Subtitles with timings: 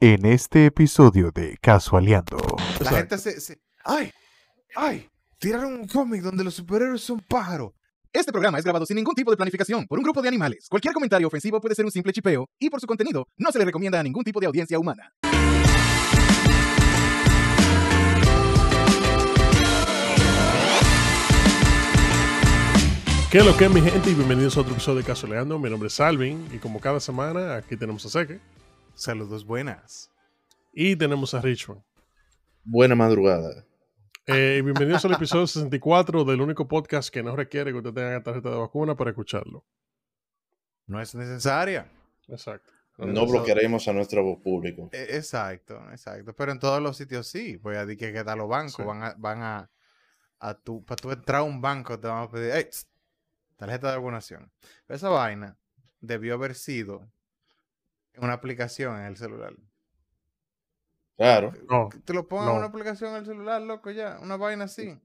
[0.00, 2.36] En este episodio de Casualeando.
[2.80, 4.12] La gente se, se- ¡Ay!
[4.76, 5.08] ¡Ay!
[5.38, 7.72] Tiraron un cómic donde los superhéroes son pájaros.
[8.12, 10.66] Este programa es grabado sin ningún tipo de planificación por un grupo de animales.
[10.70, 13.64] Cualquier comentario ofensivo puede ser un simple chipeo y por su contenido no se le
[13.64, 15.12] recomienda a ningún tipo de audiencia humana.
[23.30, 24.10] ¿Qué es lo que es mi gente?
[24.10, 25.58] Y bienvenidos a otro episodio de Casoleando.
[25.58, 28.40] Mi nombre es Salvin y como cada semana aquí tenemos a Seque
[29.02, 30.10] Saludos buenas.
[30.72, 31.82] y tenemos a Richmond.
[32.64, 33.64] Buena madrugada.
[34.26, 38.50] Eh, bienvenidos al episodio 64 del único podcast que no requiere que usted tenga tarjeta
[38.50, 39.64] de vacuna para escucharlo.
[40.86, 41.88] No es necesaria.
[42.26, 42.72] Exacto.
[42.98, 44.90] No bloquearemos a nuestro público.
[44.92, 46.34] E- exacto, exacto.
[46.34, 47.56] Pero en todos los sitios sí.
[47.56, 48.82] Pues a decir que, que a los bancos Sí.
[48.82, 49.70] van a, van a,
[50.40, 52.88] a tu, para tú entrar a un banco te van a pedir, "Ey, tss,
[53.56, 54.50] tarjeta de vacunación.
[54.88, 55.56] Esa vaina
[56.00, 57.08] debió haber sido
[58.20, 59.54] una aplicación en el celular.
[61.16, 61.52] Claro.
[61.68, 62.52] No, Que te lo pongan no.
[62.52, 64.18] en una aplicación en el celular, loco, ya.
[64.22, 64.96] Una vaina así.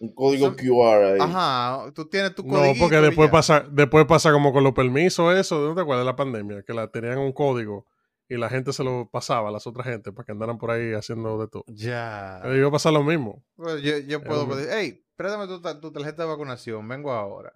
[0.00, 1.18] Un código QR ahí.
[1.20, 2.74] Ajá, tú tienes tu no código.
[2.80, 6.16] porque después pasa, después pasa como con los permisos, eso, ¿no te acuerdas de la
[6.16, 6.62] pandemia?
[6.64, 7.86] Que la tenían un código
[8.28, 10.92] y la gente se lo pasaba a las otras gente para que andaran por ahí
[10.92, 11.64] haciendo de todo.
[11.68, 12.40] Ya.
[12.44, 13.44] Eh, Iba a pasar lo mismo.
[13.54, 17.52] Pues yo, yo puedo pedir, hey, préstame tu, tu tarjeta de vacunación, vengo ahora.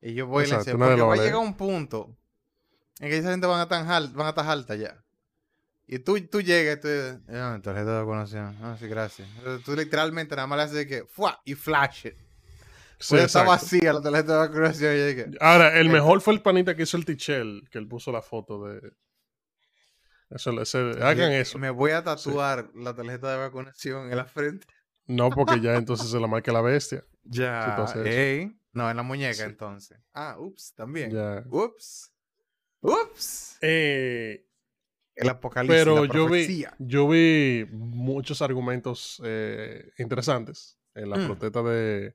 [0.00, 2.16] Y yo voy y le Exacto, enseño, nadie porque va a llegar un punto
[3.00, 5.00] en que esa gente van a estar al- van a estar alta ya.
[5.86, 8.56] Y tú, tú llegas y tú dices, "Ah, tarjeta de vacunación.
[8.62, 9.28] Ah, sí, gracias.
[9.64, 11.40] Tú literalmente nada más le haces que, ¡fua!
[11.44, 12.14] y flash it.
[12.98, 14.94] Sí, Pues está vacía la tarjeta de vacunación.
[14.94, 18.10] Y dije, Ahora, el mejor fue el panita que hizo el Tichel, que él puso
[18.12, 18.92] la foto de.
[20.30, 21.58] Eso, ese- hagan "Yo eso.
[21.58, 24.66] Me voy a tatuar la tarjeta de vacunación en la frente.
[25.06, 27.04] No, porque ya entonces se la marca la bestia.
[27.24, 27.74] Ya.
[27.76, 28.08] tú haces eso.
[28.08, 28.58] ey.
[28.72, 29.42] No, en la muñeca Sí.
[29.42, 29.98] entonces.
[30.14, 31.10] Ah, ups, también.
[31.10, 31.44] Ya.
[31.50, 32.10] Ups.
[32.84, 33.56] Ups.
[33.62, 34.44] Eh,
[35.16, 35.80] El apocalipsis.
[35.84, 41.26] pero la yo vi, yo vi muchos argumentos eh, interesantes en la Mm.
[41.26, 42.14] protesta de,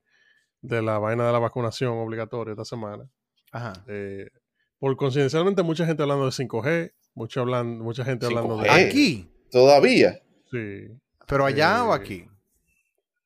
[0.62, 3.10] de la vaina de la vacunación obligatoria esta semana.
[3.52, 3.74] Ajá.
[3.88, 4.30] Eh,
[4.78, 8.70] por coincidencialmente, mucha gente hablando de 5G, mucha, hablan- mucha gente hablando de.
[8.70, 8.88] 5G.
[8.88, 9.32] Aquí.
[9.52, 10.22] Todavía.
[10.52, 10.88] Sí.
[11.28, 12.28] Pero allá o Eh, aquí.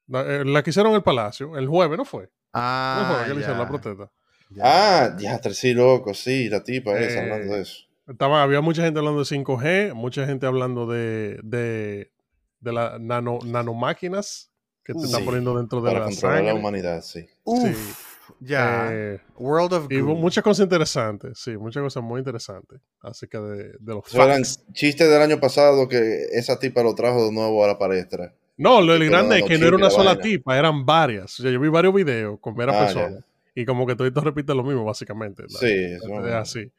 [0.08, 2.24] La, la que hicieron en el Palacio, el jueves, ¿no fue?
[2.24, 4.12] No Ah, fue que le hicieron la protesta.
[4.56, 4.64] Ya.
[4.66, 7.84] Ah, ya, sí, loco, sí, la tipa esa Eh, hablando de eso.
[8.08, 12.12] Estaba, había mucha gente hablando de 5G, mucha gente hablando de, de,
[12.59, 14.52] de las nano, nanomáquinas
[14.84, 16.59] que te Uh, están sí, poniendo dentro de Para la controlar la sangre.
[16.59, 17.25] humanidad, sí.
[17.46, 18.00] Uf,
[18.40, 18.90] ya.
[18.91, 23.94] Eh, World of y muchas cosas interesantes, sí, muchas cosas muy interesantes acerca de, de
[23.94, 24.41] los eran
[24.74, 28.34] chistes del año pasado que esa tipa lo trajo de nuevo a la palestra.
[28.58, 30.22] No, lo grande es que no era una la sola vaina.
[30.22, 31.40] tipa, eran varias.
[31.40, 33.24] O sea, yo vi varios videos con varias Ah, personas.
[33.56, 35.44] Y como que todo repite lo mismo, básicamente.
[35.44, 36.72] La- Sí, eso es así.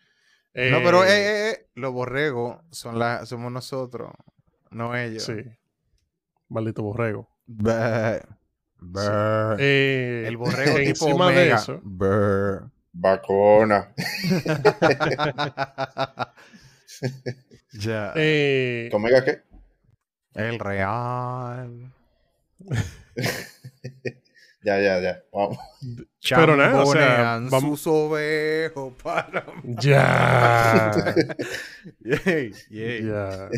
[0.54, 4.10] No, pero Eh, eh, eh, eh, los borregos son la, somos nosotros,
[4.70, 5.24] no ellos.
[5.24, 5.34] Sí.
[6.48, 7.28] Maldito borrego.
[7.46, 8.20] Bah,
[8.78, 9.56] bah.
[9.58, 11.56] Eh, El borrego tipo encima de omega.
[11.56, 12.70] eso, Bah.
[12.92, 13.92] Vacuna.
[17.72, 18.12] ya.
[18.16, 19.42] eh, ¿Comega qué?
[20.34, 21.92] El real.
[24.64, 25.22] Ya, ya, ya.
[25.30, 25.58] Vamos.
[26.26, 29.44] Pero nada, o sea, vamos- sus ovejos para...
[29.78, 31.14] ya.
[32.00, 33.04] Yay, yay.
[33.06, 33.50] ya.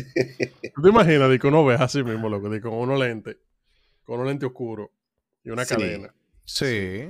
[0.75, 2.49] ¿Tú te imaginas de que uno ve así mismo, loco?
[2.49, 3.37] De con unos lentes,
[4.03, 4.91] con un lente oscuro
[5.43, 5.75] y una Sí.
[5.75, 6.13] cadena
[6.43, 7.09] Sí.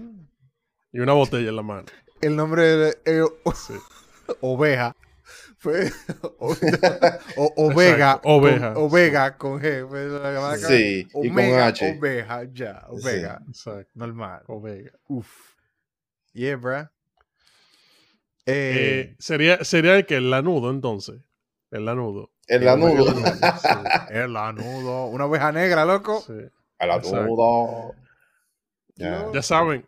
[0.91, 1.85] y una botella en la mano.
[2.21, 3.23] El nombre de eh,
[3.55, 3.73] Sí.
[4.41, 4.95] oveja
[5.57, 5.91] fue
[6.39, 6.55] o-
[7.37, 9.87] o- ovega, Exacto, oveja, con, ovega con G.
[9.87, 11.97] fue la llamada que- Sí, y con Omega, H.
[11.99, 13.89] Oveja, ya, ovega, Exacto.
[13.95, 14.43] normal.
[14.47, 14.91] Ovega.
[15.07, 15.55] Uf.
[16.33, 16.87] Yeah, bruh.
[18.45, 21.21] Eh, Eh, sería, sería el que el lanudo entonces.
[21.71, 22.31] El lanudo.
[22.47, 23.05] El El lanudo.
[23.05, 23.67] lanudo, sí,
[24.11, 26.21] el lanudo, una oveja negra, loco.
[26.21, 26.33] sí.
[26.79, 27.25] A la Exacto.
[27.25, 27.95] nudo.
[28.95, 29.25] Ya.
[29.33, 29.87] Ya saben.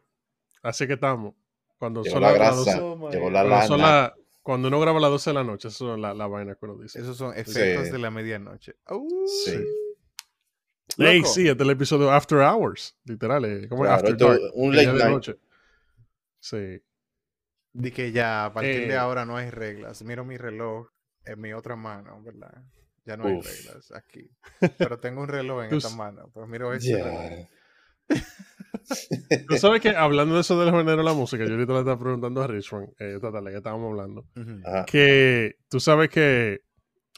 [0.62, 1.36] Así que estamos.
[1.78, 2.80] Cuando Llegó son la las- las grasa.
[2.82, 4.14] 12 Llegó la cuando, son la-
[4.50, 6.66] cuando uno graba a las 12 de la noche, eso es la, la vaina que
[6.66, 7.00] uno dice.
[7.00, 7.92] Esos son efectos Sí.
[7.92, 8.76] de la medianoche.
[8.90, 9.52] Uh, Sí.
[10.98, 13.46] Sí, este es el episodio After Hours, literal.
[13.46, 13.90] eh, ¿Cómo es?
[13.90, 14.42] Claro, After esto Dark.
[14.56, 15.10] un late de night.
[15.12, 15.36] noche.
[16.40, 16.82] Sí.
[17.74, 18.88] Di que ya a partir Eh.
[18.88, 20.02] de ahora no hay reglas.
[20.02, 20.88] Miro mi reloj
[21.26, 22.64] en mi otra mano, ¿verdad?
[23.06, 24.32] Ya no hay reglas aquí.
[24.80, 26.32] Pero tengo un reloj en esta mano.
[26.34, 27.48] Pues miro ese reloj.
[29.48, 32.00] Tú sabes que hablando de eso del género de la música, yo ahorita le estaba
[32.00, 34.26] preguntando a Richmond, eh, esta tarde que estábamos hablando,
[34.86, 36.62] que tú sabes que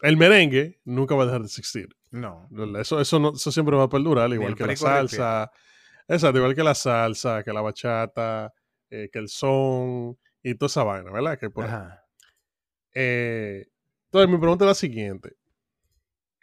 [0.01, 1.89] el merengue nunca va a dejar de existir.
[2.11, 2.47] No.
[2.79, 4.69] Eso, eso, no- eso siempre va a perdurar, igual que la
[5.09, 5.51] salsa.
[6.07, 8.51] Exacto, igual que la salsa, que la bachata,
[8.89, 11.37] eh, que el son y toda esa vaina, ¿verdad?
[11.39, 11.65] Que por.
[11.65, 12.03] Ajá.
[12.93, 13.67] Eh,
[14.05, 15.35] entonces, mi pregunta es la siguiente.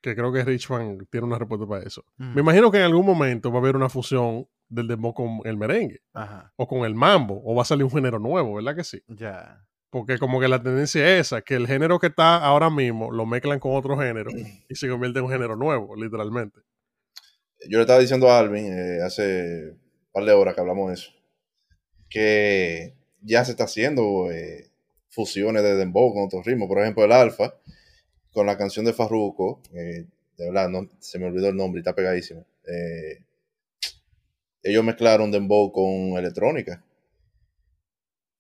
[0.00, 2.04] que creo que Richman tiene una respuesta para eso.
[2.18, 2.34] Mm.
[2.34, 5.56] Me imagino que en algún momento va a haber una fusión del dembow con el
[5.56, 6.52] merengue, Ajá.
[6.56, 9.02] o con el mambo, o va a salir un género nuevo, ¿verdad que sí?
[9.08, 9.64] Ya.
[9.90, 13.24] Porque como que la tendencia es esa, que el género que está ahora mismo lo
[13.24, 14.30] mezclan con otro género
[14.68, 16.60] y se convierte en un género nuevo, literalmente.
[17.68, 20.94] Yo le estaba diciendo a Alvin eh, hace un par de horas que hablamos de
[20.94, 21.10] eso,
[22.08, 24.70] que ya se está haciendo eh,
[25.08, 26.68] fusiones de dembow con otros ritmos.
[26.68, 27.54] Por ejemplo, el Alfa,
[28.30, 30.06] con la canción de Farruko, eh,
[30.36, 32.46] de verdad, no, se me olvidó el nombre y está pegadísimo.
[32.66, 33.24] Eh,
[34.62, 36.82] ellos mezclaron dembow con electrónica.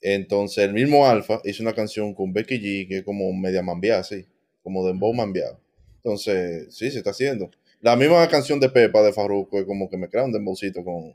[0.00, 4.00] Entonces, el mismo Alfa hizo una canción con Becky G, que es como media mambiada,
[4.00, 4.26] así,
[4.62, 5.58] como dembow mambiado.
[5.96, 7.50] Entonces, sí, se está haciendo.
[7.80, 11.14] La misma canción de Pepa de Farruko es como que me crea un dembowcito con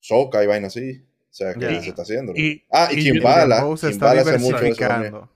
[0.00, 1.02] soca y vaina así.
[1.30, 2.32] O sea, que se está haciendo.
[2.36, 5.28] Y, ah, y, y quien yo- bala, Dembow se está Kimbala hace mucho eso.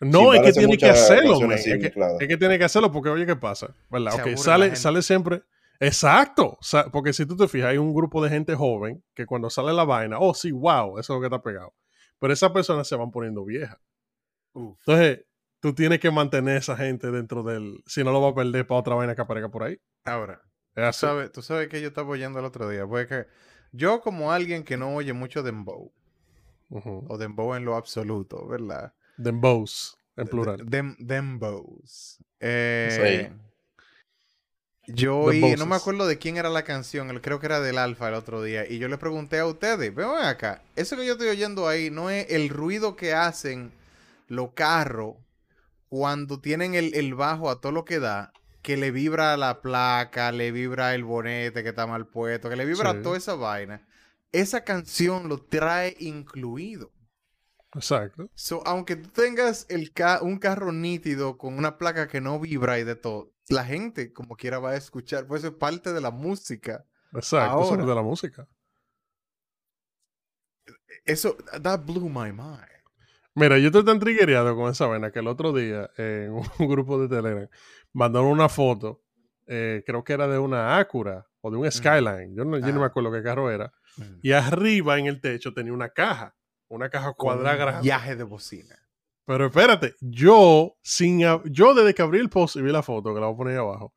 [0.00, 1.86] No, es Kimbala que tiene que hacerlo, así Es que,
[2.20, 3.74] es que tiene que hacerlo porque, oye, ¿qué pasa?
[3.90, 4.10] ¿Verdad?
[4.12, 5.42] Se Ok, aburre la sale, sale siempre.
[5.80, 6.58] Exacto.
[6.92, 9.84] Porque si tú te fijas, hay un grupo de gente joven que cuando sale la
[9.84, 11.74] vaina, oh, sí, wow, eso es lo que está pegado.
[12.18, 13.78] Pero esas personas se van poniendo viejas.
[14.52, 14.78] Uf.
[14.80, 15.24] Entonces,
[15.60, 17.82] tú tienes que mantener a esa gente dentro del.
[17.86, 19.80] Si no lo va a perder para otra vaina que aparezca por ahí.
[20.04, 20.42] Ahora,
[20.74, 22.86] tú sabes, tú sabes que yo estaba oyendo el otro día.
[22.86, 23.26] Porque
[23.72, 25.92] yo, como alguien que no oye mucho Dembow,
[26.70, 27.06] Ujú.
[27.08, 28.94] o Dembow en lo absoluto, ¿verdad?
[29.16, 30.62] Dembows, en plural.
[30.64, 32.18] Dem, Dembows.
[32.40, 33.32] Eh,
[34.88, 38.08] Yo oí, no me acuerdo de quién era la canción, creo que era del Alfa
[38.08, 41.28] el otro día, y yo le pregunté a ustedes, ven acá, eso que yo estoy
[41.28, 43.70] oyendo ahí no es el ruido que hacen
[44.28, 45.16] los carros
[45.88, 48.32] cuando tienen el, el bajo a todo lo que da,
[48.62, 52.64] que le vibra la placa, le vibra el bonete que está mal puesto, que le
[52.66, 52.98] vibra Sí.
[53.02, 53.86] toda esa vaina.
[54.32, 56.90] Esa canción lo trae incluido.
[57.74, 58.30] Exacto.
[58.34, 62.78] So, aunque tú tengas el ca- un carro nítido con una placa que no vibra
[62.78, 66.00] y de todo, la gente como quiera va a escuchar, pues eso es parte de
[66.00, 66.84] la música.
[67.12, 67.62] Exacto.
[67.62, 68.48] Eso es de la música.
[71.04, 72.66] Eso, that blew my mind.
[73.34, 77.00] Mira, yo estoy tan triggereado con esa vaina que el otro día en un grupo
[77.00, 77.48] de Telegram
[77.92, 79.02] mandaron una foto,
[79.46, 82.80] eh, creo que era de una Acura o de un Skyline, yo no, yo no
[82.80, 82.88] me Ah.
[82.88, 83.72] acuerdo qué carro era,
[84.22, 86.34] y arriba en el techo tenía una caja,
[86.68, 87.82] una caja cuadrada grande.
[87.82, 88.76] Viaje de bocina.
[89.26, 93.20] Pero espérate, yo, sin, yo desde que abrí el post y vi la foto, que
[93.20, 93.92] la voy a poner ahí abajo,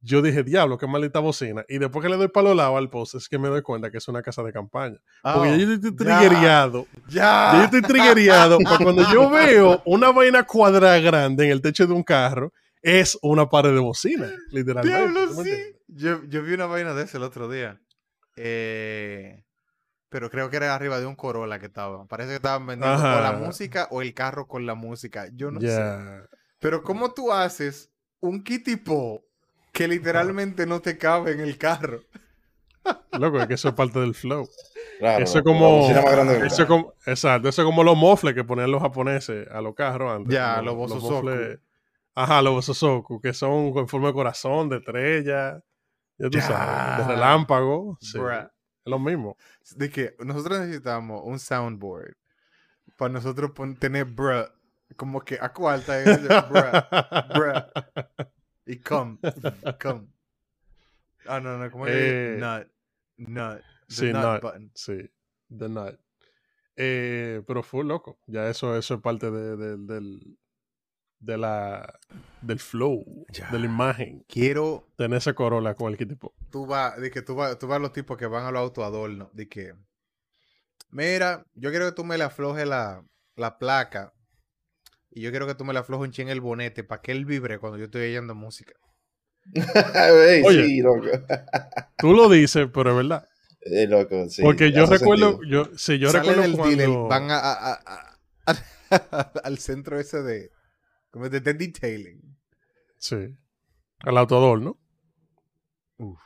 [0.00, 1.64] yo dije, diablo, qué maldita bocina.
[1.68, 3.90] Y después que le doy para los lados al post, es que me doy cuenta
[3.90, 4.98] que es una casa de campaña.
[5.22, 5.96] Porque Oh, yo estoy ya.
[5.96, 6.86] triggereado.
[7.08, 7.52] ¡Ya!
[7.56, 11.92] Yo estoy triggereado para cuando yo veo una vaina cuadrada grande en el techo de
[11.94, 12.52] un carro,
[12.82, 14.98] es una pared de bocina, literalmente.
[14.98, 15.62] Diablo, ¿tú me sí.
[15.88, 17.80] Yo, yo vi una vaina de eso el otro día.
[18.36, 19.44] Eh,
[20.08, 22.04] pero creo que era arriba de un Corolla que estaba.
[22.06, 25.28] Parece que estaban vendiendo o la música o el carro con la música.
[25.32, 25.66] Yo no sé.
[25.68, 26.22] Ya.
[26.60, 29.22] Pero ¿cómo tú haces un kitipo
[29.72, 32.00] que literalmente no te cabe en el carro?
[33.12, 34.48] Loco, es que eso es parte del flow.
[35.00, 35.88] Claro, eso como.
[36.44, 40.12] Eso como exacto, eso es como los mofles que ponían los japoneses a los carros
[40.14, 40.32] antes.
[40.32, 41.60] Ya, los mofles-
[42.14, 45.60] Ajá, los bosozoku, que son con forma de corazón, de estrella.
[46.16, 46.42] Ya tú Ya.
[46.42, 47.98] sabes, de relámpago.
[48.00, 48.48] Sí, Bruh.
[48.86, 49.36] Es lo mismo.
[49.76, 52.14] De que nosotros necesitamos un soundboard
[52.96, 54.46] para nosotros tener bruh
[54.96, 56.04] como que a cuarta y
[56.48, 57.62] bruh, bruh,
[58.66, 59.18] y come,
[59.82, 60.06] come.
[61.26, 62.68] Ah, no, no, como Eh, que nut,
[63.18, 64.42] nut, the sí, nut, nut.
[64.42, 64.70] button.
[64.74, 65.10] Sí,
[65.50, 65.98] The Night.
[66.76, 68.18] Eh, pero fue loco.
[68.26, 70.38] Ya eso, eso es parte de, de- del,
[71.18, 71.98] de la,
[72.42, 73.50] del flow, Ya.
[73.50, 74.24] de la imagen.
[74.28, 76.32] Quiero, Tener ese Corolla con el tipo.
[76.50, 78.60] tú vas, de que tú vas, tú vas a los tipos que van a los
[78.62, 79.74] autoadornos, de que,
[80.90, 83.02] mira, yo quiero que tú me le aflojes la,
[83.36, 84.12] la placa
[85.10, 87.24] y yo quiero que tú me le aflojes un chin el bonete para que él
[87.24, 88.74] vibre cuando yo estoy oyendo música.
[90.44, 90.66] Oye.
[90.66, 91.06] sí, loco.
[91.98, 93.28] Tú lo dices, pero es verdad.
[93.60, 95.64] Eh, loco, sí, Porque yo recuerdo, sentido.
[95.64, 96.76] yo, sí, yo Sale recuerdo del cuando...
[96.76, 98.60] dealer, van a, a- a- a-
[99.44, 100.50] al centro ese de,
[101.16, 102.20] como de, de detailing.
[102.98, 103.34] Sí.
[104.00, 104.78] Al autoador, ¿no?
[105.96, 106.20] Uf.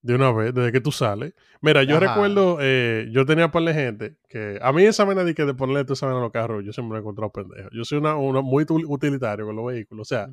[0.00, 1.32] De una vez, desde que tú sales.
[1.60, 2.08] Mira, yo Ajá.
[2.08, 5.54] recuerdo, eh, yo tenía par de gente que a mí esa vaina de que de
[5.54, 7.68] ponerle tu vaina a los carros, yo siempre me he encontrado pendejo.
[7.70, 10.08] Yo soy una, una muy utilitario con los vehículos.
[10.08, 10.28] O sea,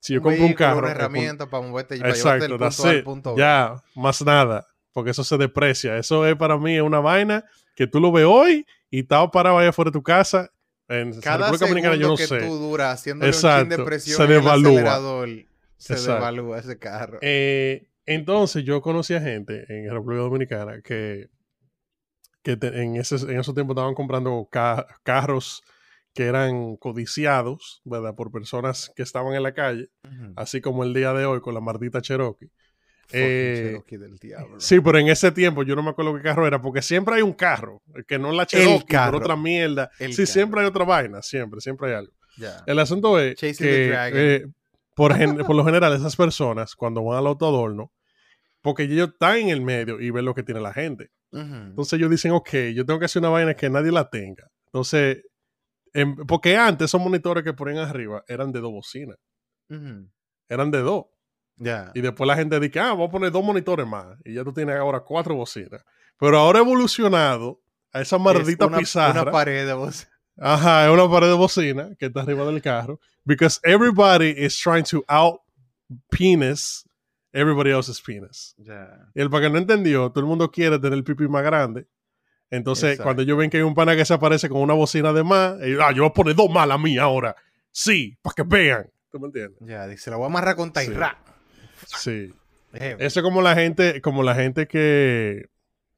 [0.00, 0.78] si yo compro un carro.
[0.78, 3.36] Una herramienta para moverte, para llevarte Exacto, that's punto A punto.
[3.36, 4.66] Ya, más nada.
[4.94, 5.98] Porque eso se deprecia.
[5.98, 7.44] Eso es para mí una vaina
[7.76, 10.50] que tú lo ves hoy y estás parado allá fuera de tu casa.
[10.88, 12.38] En Cada República Dominicana yo no que sé.
[12.40, 14.70] tú duras un chin de presión se el devalúa.
[14.72, 15.28] acelerador,
[15.76, 16.14] se Exacto.
[16.14, 17.18] devalúa ese carro.
[17.22, 21.28] Eh, entonces yo conocí a gente en República Dominicana que,
[22.42, 25.62] que te- en, ese, en esos tiempos estaban comprando ca- carros
[26.12, 28.14] que eran codiciados, ¿verdad?
[28.14, 29.88] Por personas que estaban en la calle,
[30.36, 32.50] así como el día de hoy con la maldita Cherokee.
[33.12, 34.60] Eh, Cherokee del diablo.
[34.60, 37.22] Sí, pero en ese tiempo yo no me acuerdo qué carro era, porque siempre hay
[37.22, 39.18] un carro, que no es la Cherokee, carro.
[39.18, 39.90] pero otra mierda.
[39.98, 40.32] El sí, carro.
[40.32, 42.12] siempre hay otra vaina, siempre, siempre hay algo.
[42.66, 44.46] El asunto es Chasing que eh,
[44.94, 45.12] por,
[45.46, 47.92] por lo general esas personas cuando van al autoadorno,
[48.62, 51.10] porque ellos están en el medio y ven lo que tiene la gente.
[51.30, 54.48] Entonces ellos dicen, ok, yo tengo que hacer una vaina que nadie la tenga.
[54.66, 55.22] Entonces,
[55.94, 59.16] em, porque antes esos monitores que ponían arriba eran de dos bocinas,
[60.48, 61.06] eran de dos.
[61.56, 61.90] Ya.
[61.94, 64.18] Y después la gente dice, ah, voy a poner dos monitores más.
[64.24, 65.84] Y ya tú tienes ahora cuatro bocinas.
[66.18, 67.60] Pero ahora ha evolucionado
[67.92, 69.22] a esa maldita Es una, pizarra.
[69.22, 70.08] Una pared de voz.
[70.38, 72.98] Ajá, es una pared de bocina que está arriba del carro.
[73.24, 75.40] Because everybody is trying to out
[76.10, 76.84] penis
[77.32, 78.54] everybody else's penis.
[78.58, 79.08] Ya.
[79.14, 81.86] Y el para que no entendió, todo el mundo quiere tener el pipí más grande.
[82.50, 83.04] Entonces, Exacto.
[83.04, 85.60] cuando ellos ven que hay un pana que se aparece con una bocina de más,
[85.62, 87.34] ellos, ah, yo voy a poner dos más la mía ahora.
[87.70, 88.90] Sí, para que vean.
[89.10, 89.58] ¿Tú me entiendes?
[89.60, 91.18] Ya, dice, la voy a amarrar con Tairra.
[91.24, 91.31] Sí.
[92.74, 95.48] Eh, Eso es como la gente, como la gente que,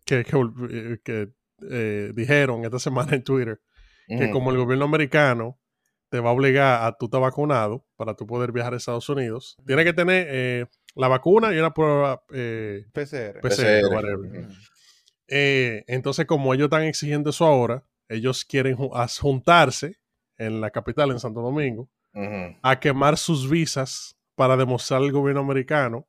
[0.04, 0.36] que, que,
[0.70, 1.28] eh, que,
[1.70, 3.60] eh, dijeron esta semana en Twitter
[4.06, 5.58] que como el gobierno americano
[6.14, 9.56] te va a obligar a tú estar vacunado para tú poder viajar a Estados Unidos,
[9.66, 13.40] tienes que tener eh, la vacuna y una prueba eh, PCR.
[13.40, 14.48] PCR.
[15.26, 19.96] Eh, entonces, como ellos están exigiendo eso ahora, ellos quieren juntarse
[20.36, 21.88] en la capital, en Santo Domingo,
[22.62, 26.06] a quemar sus visas para demostrar al gobierno americano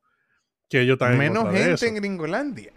[0.68, 1.86] que ellos están en Menos gente eso.
[1.86, 2.72] en Gringolandia.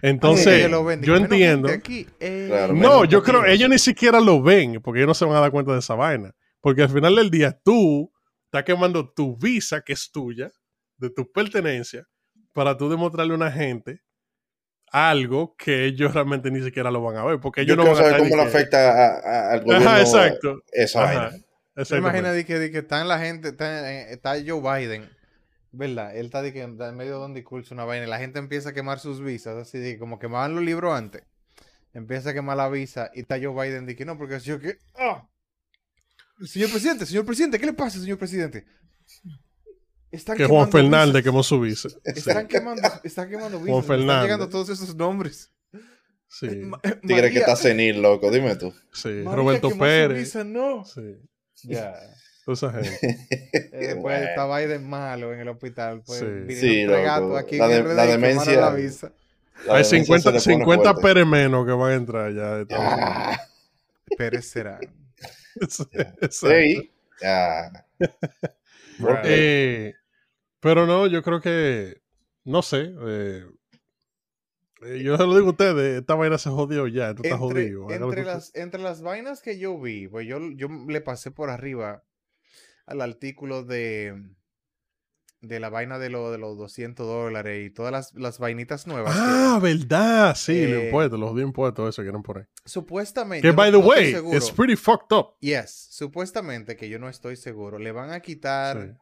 [0.00, 1.68] Entonces, Ellos lo ven, yo entiendo.
[1.70, 3.54] aquí, eh, Claro, No, yo creo, latinos.
[3.56, 5.94] ellos ni siquiera lo ven, porque ellos no se van a dar cuenta de esa
[5.94, 6.32] vaina.
[6.60, 8.12] Porque al final del día, tú
[8.44, 10.50] estás quemando tu visa, que es tuya,
[10.96, 12.04] de tu pertenencia,
[12.52, 14.00] para tú demostrarle a una gente
[14.90, 17.40] algo que ellos realmente ni siquiera lo van a ver.
[17.40, 20.00] Porque ellos Yo no van a saber cómo le afecta a- a- al gobierno Ajá,
[20.00, 20.62] exacto.
[20.72, 21.44] esa Ajá, vaina.
[21.78, 22.18] ¿Te exactamente.
[22.18, 25.08] imaginas de que, de que está en la gente, está, eh, está Joe Biden,
[25.72, 26.16] ¿verdad?
[26.16, 28.38] Él está de que está en medio de un discurso, una vaina, y la gente
[28.38, 31.22] empieza a quemar sus visas, así de como quemaban los libros antes.
[31.94, 34.78] Empieza a quemar la visa y está Joe Biden de que no, porque yo que.
[34.96, 35.26] ¡Ah!
[36.44, 38.64] Señor presidente, señor presidente, ¿qué le pasa, señor presidente?
[40.10, 41.22] Están Que Juan Fernández visas.
[41.24, 41.88] quemó su visa.
[42.04, 43.80] Están quemando, están quemando visas.
[43.80, 44.22] Están Fernández.
[44.22, 45.52] llegando todos esos nombres.
[46.28, 48.72] Sí, Ma- Tigre que está senil, loco, dime tú.
[48.92, 49.08] sí.
[49.08, 50.18] María Roberto quemó su Pérez.
[50.18, 50.84] visa, no.
[50.84, 51.00] Sí,
[51.64, 51.94] Ya.
[52.44, 52.98] toda esa gente.
[53.30, 54.24] Eh, Después Bueno.
[54.26, 56.02] estaba Biden malo en el hospital.
[56.06, 56.54] Pues, Sí.
[56.56, 57.02] Sí, loco.
[57.02, 59.12] gatos aquí La en de- la demencia- la visa.
[59.66, 61.02] La Hay demencia se 50, le pone 50 fuerte.
[61.08, 62.54] Pérez menos que van a entrar ya.
[62.56, 63.38] de Estados Unidos.
[64.16, 64.80] Pérez será.
[66.30, 66.90] Sí.
[67.20, 67.84] Ya.
[69.24, 69.94] Eh,
[70.60, 72.00] pero no, yo creo que,
[72.44, 73.44] no sé, eh,
[74.82, 77.72] eh, yo se lo digo a ustedes, esta vaina se jodió ya, esto está Entre,
[77.72, 77.90] jodido.
[77.90, 82.04] entre las, entre las vainas que yo vi, pues yo, yo le pasé por arriba
[82.86, 84.14] al artículo de,
[85.40, 89.14] de la vaina de, lo, de los 200 dólares y todas las, las vainitas nuevas.
[89.14, 92.48] que Ah, verdad, sí, los Eh, impuestos, los de impuestos, eso que quieren poner.
[92.64, 93.46] supuestamente.
[93.46, 95.36] Que, by the no way, it's pretty fucked up.
[95.40, 97.78] Yes, supuestamente que yo no estoy seguro.
[97.78, 98.98] Le van a quitar Sí.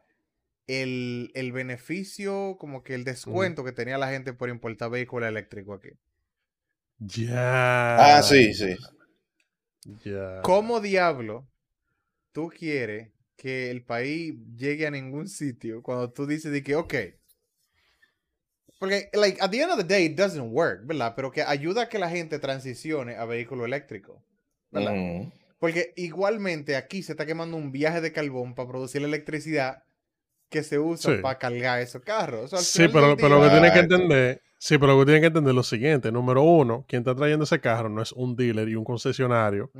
[0.67, 5.73] El, el beneficio, como que el descuento que tenía la gente por importar vehículo eléctrico
[5.73, 5.89] aquí.
[6.99, 8.17] Ya.
[8.17, 8.75] Ah, sí, sí.
[10.03, 10.41] Ya.
[10.43, 11.47] ¿Cómo diablo
[12.31, 16.93] tú quieres que el país llegue a ningún sitio cuando tú dices de que, ok,
[18.79, 21.13] porque, like, at the end of the day, it doesn't work, ¿verdad?
[21.15, 24.23] Pero que ayuda a que la gente transicione a vehículo eléctrico,
[24.69, 25.31] ¿verdad?
[25.59, 29.83] Porque igualmente aquí se está quemando un viaje de carbón para producir la electricidad
[30.49, 31.21] que se usa Sí.
[31.21, 32.45] para cargar esos carros.
[32.45, 35.05] O sea, al Sí, pero, pero lo que tienen que entender, sí, pero lo que
[35.05, 36.11] tienen que entender es lo siguiente.
[36.11, 39.71] Número uno, quien está trayendo ese carro no es un dealer y un concesionario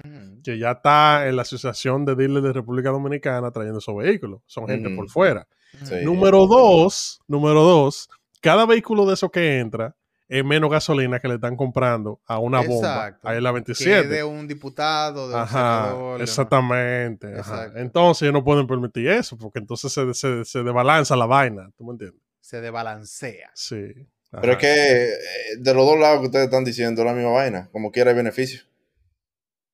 [0.43, 4.41] que ya está en la Asociación de Dealers de República Dominicana trayendo esos vehículos.
[4.45, 5.47] Son gente por fuera.
[5.83, 5.95] Sí.
[6.03, 8.09] Número dos, número dos,
[8.41, 9.95] cada vehículo de esos que entra
[10.29, 12.75] es menos gasolina que le están comprando a una bomba.
[13.07, 13.27] Exacto.
[13.29, 14.07] Ahí en la Que es 27.
[14.07, 17.39] de un diputado, de un Ajá, senador, exactamente.
[17.39, 17.71] ajá.
[17.75, 21.71] Entonces ellos no pueden permitir eso, porque entonces se, se, se desbalanza la vaina.
[21.77, 22.21] ¿Tú me entiendes?
[22.41, 23.49] Se desbalancea.
[23.53, 23.93] Sí.
[24.29, 25.11] Pero es que eh,
[25.59, 27.69] de los dos lados que ustedes están diciendo es la misma vaina.
[27.71, 28.61] Como quiera hay beneficio.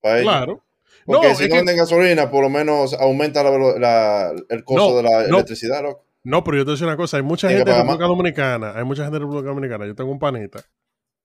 [0.02, 0.32] Para ellos.
[0.32, 0.64] Claro.
[1.06, 4.64] Porque No, si no que- venden gasolina, por lo menos aumenta la velo- la- el
[4.64, 5.36] costo No, de la no.
[5.38, 6.06] electricidad, loco.
[6.24, 8.86] No, pero yo te decir una cosa, hay mucha Tiene gente pagar República Dominicana, hay
[8.86, 10.64] mucha gente en República Dominicana, yo tengo un panita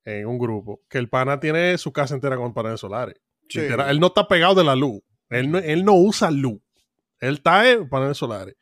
[0.04, 3.14] en un grupo, que el pana tiene su casa entera con paneles solares.
[3.48, 3.60] Sí.
[3.60, 6.60] Él no está pegado de la luz, él no, él no usa luz,
[7.20, 8.56] él está en paneles solares.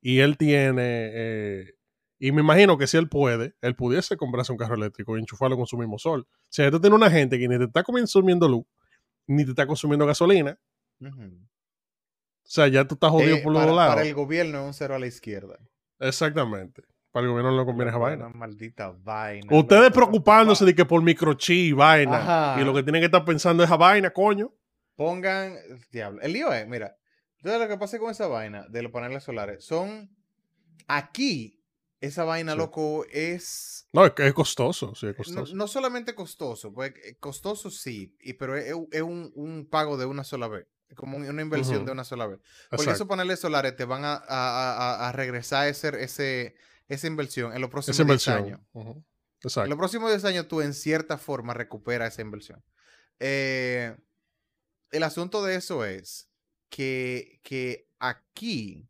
[0.00, 1.74] Y él tiene, eh,
[2.18, 5.56] y me imagino que si él puede, él pudiese comprarse un carro eléctrico y enchufarlo
[5.56, 6.26] con su mismo sol.
[6.48, 8.64] Si tú tienes una gente que ni te está consumiendo luz,
[9.26, 10.58] ni te está consumiendo gasolina.
[11.00, 11.08] O
[12.44, 13.94] sea, ya tú estás jodido Eh, por los para, lados.
[13.94, 15.58] para el gobierno es un cero a la izquierda.
[16.08, 16.82] Exactamente.
[17.10, 18.26] Para el gobierno no le conviene esa vaina.
[18.26, 19.46] Una maldita vaina.
[19.54, 22.16] Ustedes preocupándose de que por microchip y vaina.
[22.52, 22.60] Ajá.
[22.60, 24.52] Y lo que tienen que estar pensando es esa vaina, coño.
[24.96, 25.56] Pongan.
[25.90, 26.20] Diablo.
[26.22, 26.96] El lío es, mira.
[27.38, 30.10] Entonces lo que pasa con esa vaina de los paneles solares son.
[30.88, 31.62] Aquí,
[32.00, 32.58] esa vaina, Sí.
[32.58, 33.88] loco, es.
[33.92, 34.94] No, es que es costoso.
[34.94, 35.54] Sí, es No, costoso.
[35.54, 40.06] no solamente costoso, pues eh, costoso sí, y, pero es, es un, un pago de
[40.06, 40.66] una sola vez.
[40.94, 42.38] Como un- una inversión de una sola vez.
[42.70, 42.92] Porque Exacto.
[42.92, 46.54] esos paneles solares te van a, a- a- regresar ese, ese,
[46.88, 48.36] esa inversión en los próximos Esa 10 inversión.
[48.38, 48.60] años.
[48.72, 48.90] Ujú.
[48.98, 49.04] En
[49.48, 49.70] Exacto.
[49.70, 52.62] los próximos 10 años tú en cierta forma recuperas esa inversión.
[53.18, 53.96] Eh,
[54.90, 56.28] el asunto de eso es
[56.68, 58.88] que, que aquí,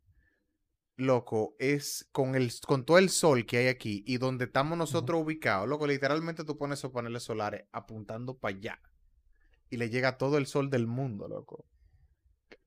[0.96, 5.22] loco, es con, el, con todo el sol que hay aquí y donde estamos nosotros
[5.22, 8.80] ubicados, loco, literalmente tú pones esos paneles solares apuntando para allá
[9.70, 11.64] y le llega todo el sol del mundo, loco.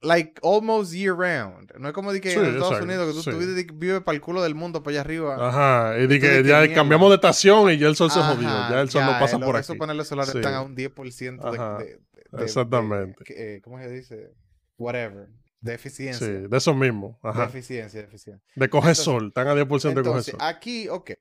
[0.02, 1.72] Like almost year round.
[1.80, 3.48] No es como de que Sí, en Estados exacto, Unidos que tú, tú sí.
[3.48, 5.48] vives, vives para el culo del mundo para allá arriba.
[5.48, 5.98] Ajá.
[5.98, 8.48] Y de de que que ya cambiamos de estación y ya el sol se jodió.
[8.48, 9.80] Ya el sol no pasa por Esos aquí.
[9.80, 10.38] paneles solares Sí.
[10.40, 12.00] están a un 10% de, Ajá, de- de-
[12.32, 13.24] de- exactamente.
[13.34, 14.32] de- eh, ¿Cómo se dice?
[14.78, 15.28] Whatever.
[15.62, 16.28] De eficiencia.
[16.28, 17.18] Sí, de eso mismo.
[17.24, 17.46] De Ajá.
[17.46, 18.44] eficiencia, de eficiencia.
[18.56, 19.28] De coger Entonces- sol.
[19.30, 20.40] Están a 10% de coger Entonces, sol.
[20.44, 21.12] aquí, ok.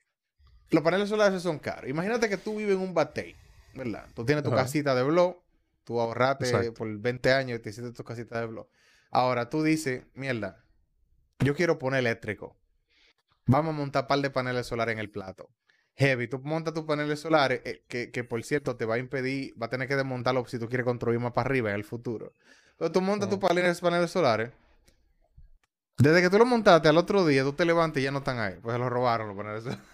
[0.71, 1.88] Los paneles solares son caros.
[1.88, 3.35] Imagínate que tú vives en un batey,
[3.75, 4.07] ¿verdad?
[4.14, 4.62] Tú tienes tu Ajá.
[4.64, 5.37] casita de blog,
[5.85, 6.75] tú ahorraste Exacto.
[6.75, 8.69] por 20 años y te hiciste tu casita de blog.
[9.11, 10.64] Ahora tú dices, mierda,
[11.38, 12.57] yo quiero poner eléctrico.
[13.47, 15.50] Vamos a montar un par de paneles solares en el plato.
[15.97, 19.55] Heavy, tú montas tus paneles solares, eh, que, que por cierto te va a impedir,
[19.61, 22.33] va a tener que desmontarlo si tú quieres construir más para arriba en el futuro.
[22.76, 24.50] Pero tú montas tus paneles, paneles solares.
[25.99, 28.41] Desde que tú lo montaste al otro día, tú te levantas y ya no están
[28.41, 28.57] ahí.
[28.61, 29.85] Pues se los robaron los paneles solares.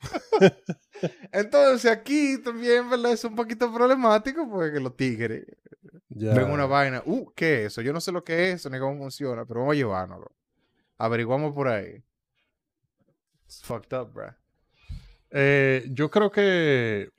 [1.32, 3.12] Entonces aquí también, ¿verdad?
[3.12, 5.44] Es un poquito problemático porque los tigres
[6.08, 6.34] Ya.
[6.34, 7.02] ven una vaina.
[7.04, 7.82] Uh, ¿qué es eso?
[7.82, 10.32] Yo no sé lo que es eso ni cómo funciona, pero vamos a llevárnoslo.
[10.98, 12.02] Averiguamos por ahí.
[13.46, 14.34] It's fucked up, bro.
[15.30, 17.10] Eh, yo creo que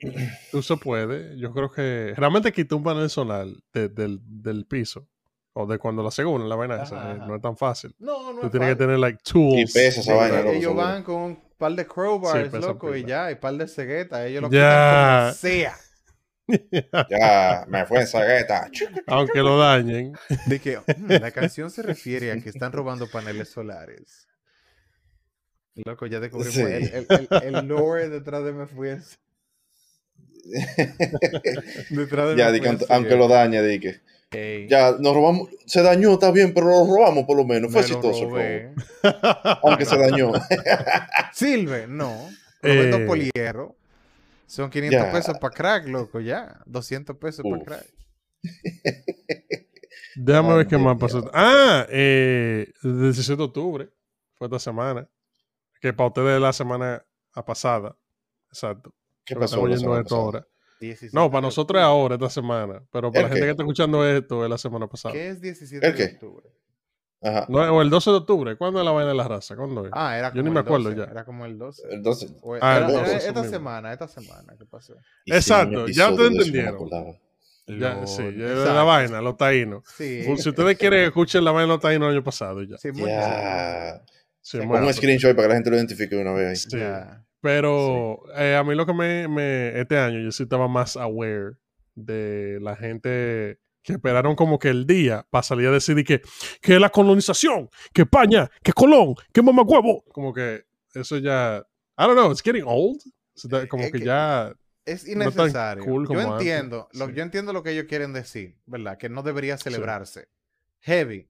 [0.52, 1.38] eso puede.
[1.38, 5.06] Yo creo que realmente quité un panel solar de- del, del piso.
[5.52, 6.96] O de cuando la segunda, la vaina esa.
[6.96, 7.26] Ajá, eh, ajá.
[7.26, 7.94] No es tan fácil.
[7.98, 9.58] No, no Tú es tienes que tener like tools.
[9.58, 10.74] Y pesa esa vaina, Ellos seguro.
[10.74, 14.26] van con par de crowbars, Sí, pesa loco, y ya, y par de ceguetas.
[14.26, 15.20] Ellos lo Ya.
[15.28, 15.76] como sea.
[17.08, 18.68] Ya, me fue en sagueta.
[19.06, 20.14] Aunque lo dañen.
[20.46, 24.26] De que "Mm, la canción se refiere a que están robando paneles solares.
[25.84, 26.62] Loco, ya descubrimos Sí.
[26.62, 29.04] el, el, el, el lore detrás de Me Fui en-
[31.90, 34.00] Detrás de Ya, Me di Fui que en aunque- aunque lo dañe, di que.
[34.32, 35.48] Ey, Ya, nos robamos.
[35.66, 37.72] Se dañó, está bien, pero lo robamos por lo menos.
[37.72, 38.28] Fue me exitoso.
[39.62, 40.32] Aunque se dañó.
[41.32, 42.28] Sirve, no.
[42.62, 43.06] Lo vendo Eh.
[43.06, 43.76] por hierro.
[44.46, 45.12] Son 500 Ya.
[45.12, 46.60] pesos para crack, loco, ya.
[46.66, 47.86] 200 pesos para crack.
[50.16, 51.30] Déjame ver qué más pasó.
[51.32, 53.88] Ah, eh, el 17 de octubre.
[54.34, 55.08] Fue esta semana.
[55.80, 57.04] Que para ustedes es la semana
[57.46, 57.96] pasada.
[58.48, 58.92] Exacto.
[59.24, 59.56] ¿Qué pasó?
[59.68, 60.20] estamos esto pasada?
[60.20, 60.46] ahora.
[60.80, 62.82] 17 No, para nosotros es ahora, esta semana.
[62.90, 63.46] Pero para ¿El la gente qué?
[63.46, 65.12] que está escuchando esto es la semana pasada.
[65.14, 66.14] ¿Qué es 17 ¿El de qué?
[66.14, 66.46] octubre?
[67.22, 67.44] Ajá.
[67.50, 68.56] No, o el 12 de octubre.
[68.56, 69.54] ¿Cuándo es la vaina de la raza?
[69.54, 69.90] ¿Cuándo es?
[69.94, 71.04] Ah, era Yo como ni me el acuerdo 12, ya.
[71.10, 71.82] Era como el 12.
[71.90, 72.32] Entonces.
[72.42, 73.56] O Ah, era- el era 12, eso esta mismo.
[73.56, 74.94] semana, esta semana, ¿qué pasó?
[75.26, 76.88] Exacto, ya me entendieron.
[77.66, 79.84] Ya, Lord, sí, ya la vaina, los taínos.
[79.96, 80.22] Sí.
[80.26, 82.78] Pues, si ustedes quieren, escuchen la vaina de los taínos el año pasado y ya.
[82.78, 84.02] Sí, muy Ya.
[84.40, 86.56] Sí, un screenshot para que la gente lo identifique de una vez ahí.
[86.56, 86.78] Sí.
[87.40, 91.56] Pero eh, a mí lo que me, me- Este año yo sí estaba más aware
[91.94, 96.20] de la gente que esperaron como que el día para salir a decir que,
[96.60, 100.04] que la colonización, que España, que Colón, que mamacuevo.
[100.12, 101.64] Como que eso ya...
[101.98, 103.00] I don't know, it's getting old.
[103.34, 104.52] Está- Como Es que que- ya...
[104.84, 105.84] Es No innecesario.
[105.84, 106.32] cool yo antes.
[106.40, 107.12] entiendo, lo, Sí.
[107.14, 108.98] yo entiendo lo que ellos quieren decir, ¿verdad?
[108.98, 110.28] Que no debería celebrarse.
[110.80, 111.28] Heavy.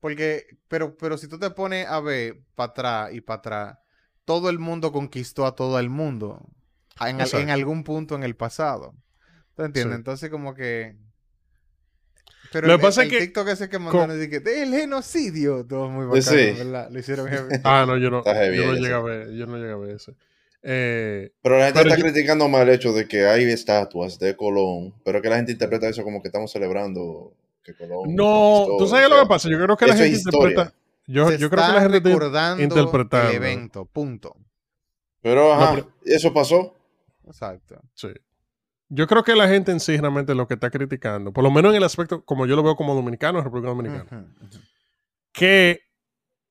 [0.00, 3.78] Porque, pero, pero si tú te pones a ver para atrás y para atrás,
[4.30, 6.40] todo el mundo conquistó a todo el mundo
[7.00, 7.38] en, al- Exacto.
[7.42, 8.94] en algún punto en el pasado.
[9.56, 9.94] ¿Te entiendes?
[9.96, 9.98] Sí.
[9.98, 10.94] Entonces, como que.
[12.52, 14.70] Pero Lo el, que pasa el- es que- el TikTok ese que mandaron que el
[14.72, 16.52] genocidio, todo muy bacano, Sí.
[16.58, 16.88] ¿verdad?
[16.92, 17.48] Lo hicieron heavy.
[17.64, 19.96] Ah, no, yo no, heavy yo no llegué a ver, yo no llegué a ver
[19.96, 20.14] ese.
[20.62, 24.18] Eh, Pero la gente Pero está yo- criticando más el hecho de que hay estatuas
[24.20, 27.32] de Colón, pero que la gente interpreta eso como que estamos celebrando
[27.64, 28.14] que Colón.
[28.14, 30.72] no, conquistó, tú sabes o lo que pasa, yo creo que la eso gente interpreta...
[31.10, 33.30] Yo, Se yo creo que la gente está recordando interpretando.
[33.30, 34.36] el evento, punto.
[35.20, 36.74] Pero, ajá, No, eso pasó.
[37.26, 37.80] Exacto.
[37.94, 38.08] Sí.
[38.88, 41.70] Yo creo que la gente en sí realmente lo que está criticando, por lo menos
[41.70, 44.26] en el aspecto, como yo lo veo como dominicano en República Dominicana,
[45.32, 45.80] que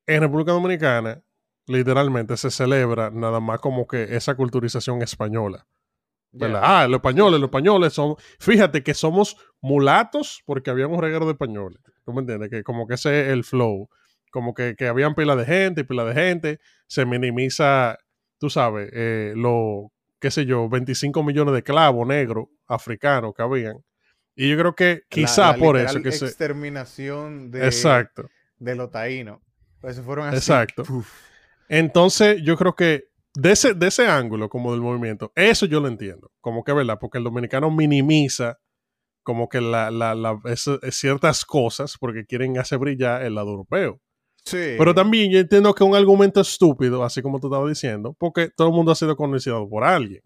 [0.05, 1.21] en República Dominicana
[1.67, 5.67] literalmente se celebra nada más como que esa culturización española.
[6.61, 8.15] Ah, los españoles, los españoles son.
[8.39, 11.81] Fíjate que somos mulatos porque había un reguero de españoles.
[12.05, 12.49] ¿Tú me entiendes?
[12.49, 13.89] Que como que ese es el flow.
[14.29, 16.59] Como que, que habían pila de gente y pila de gente.
[16.87, 17.97] Se minimiza,
[18.37, 23.77] tú sabes, eh, lo, qué sé yo, 25 millones de clavos negros africanos que habían.
[24.35, 26.25] Y yo creo que quizá La- la por eso que se.
[26.25, 28.29] exterminación de, Exacto.
[28.57, 29.39] de los taínos.
[29.81, 30.37] Pues se fueron así.
[30.37, 30.83] Exacto.
[31.67, 35.87] Entonces, yo creo que de ese, de ese ángulo, como del movimiento, eso yo lo
[35.87, 36.31] entiendo.
[36.41, 36.97] Como que, ¿verdad?
[36.99, 38.57] Porque el dominicano minimiza
[39.23, 40.39] como que la, la, la-
[40.91, 43.99] ciertas cosas porque quieren hacer brillar el lado europeo.
[44.45, 44.75] Sí.
[44.77, 48.49] Pero también yo entiendo que es un argumento estúpido, así como tú estabas diciendo, porque
[48.49, 50.21] todo el mundo ha sido conocido por alguien.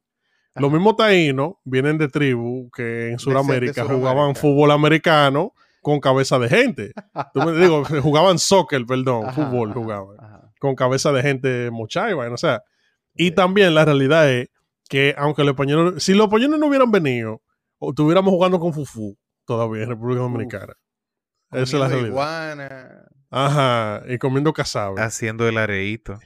[0.56, 0.76] Los Ajá.
[0.78, 6.91] mismos taínos vienen de tribu que en Sudamérica jugaban fútbol americano con cabeza de gente.
[7.60, 10.52] Digo, jugaban soccer, perdón, Ajá, fútbol jugaban ajá.
[10.60, 12.62] con cabeza de gente mucha y vaina, o sea.
[13.15, 13.32] Y Sí.
[13.32, 14.49] también la realidad es
[14.89, 17.41] que aunque los españoles, si los españoles no hubieran venido,
[17.80, 20.73] o estuviéramos jugando con Fufu todavía en República Dominicana.
[21.52, 22.08] Esa es la realidad.
[22.10, 23.03] iguana.
[23.36, 25.02] Ajá, y comiendo casabe.
[25.02, 26.19] Haciendo el areíto.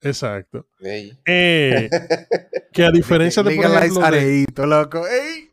[0.00, 0.68] Exacto.
[0.80, 1.18] Ey.
[1.26, 1.88] Eh,
[2.72, 5.06] que a diferencia de, por Legalize ejemplo, de- areíto, loco.
[5.08, 5.50] ¡Ey!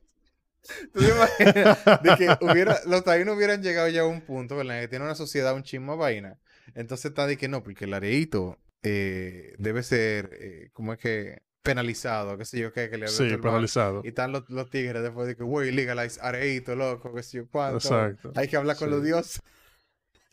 [0.93, 1.79] ¿Tú te imaginas?
[2.03, 4.81] De que hubiera, los taínos hubieran llegado ya a un punto, ¿verdad?
[4.81, 6.39] Que tiene una sociedad un chismo vaina.
[6.73, 11.43] Entonces está de que no, porque el areíto eh, debe ser, eh, ¿cómo es que?
[11.61, 14.01] Penalizado, qué sé yo, qué, que le sí, penalizado.
[14.03, 17.47] Y están los, los tigres después de que, güey, legalize areíto, loco, qué sé yo,
[17.49, 17.77] cuánto.
[17.77, 18.31] Exacto.
[18.35, 18.93] Hay que hablar con Sí.
[18.93, 19.41] los dioses.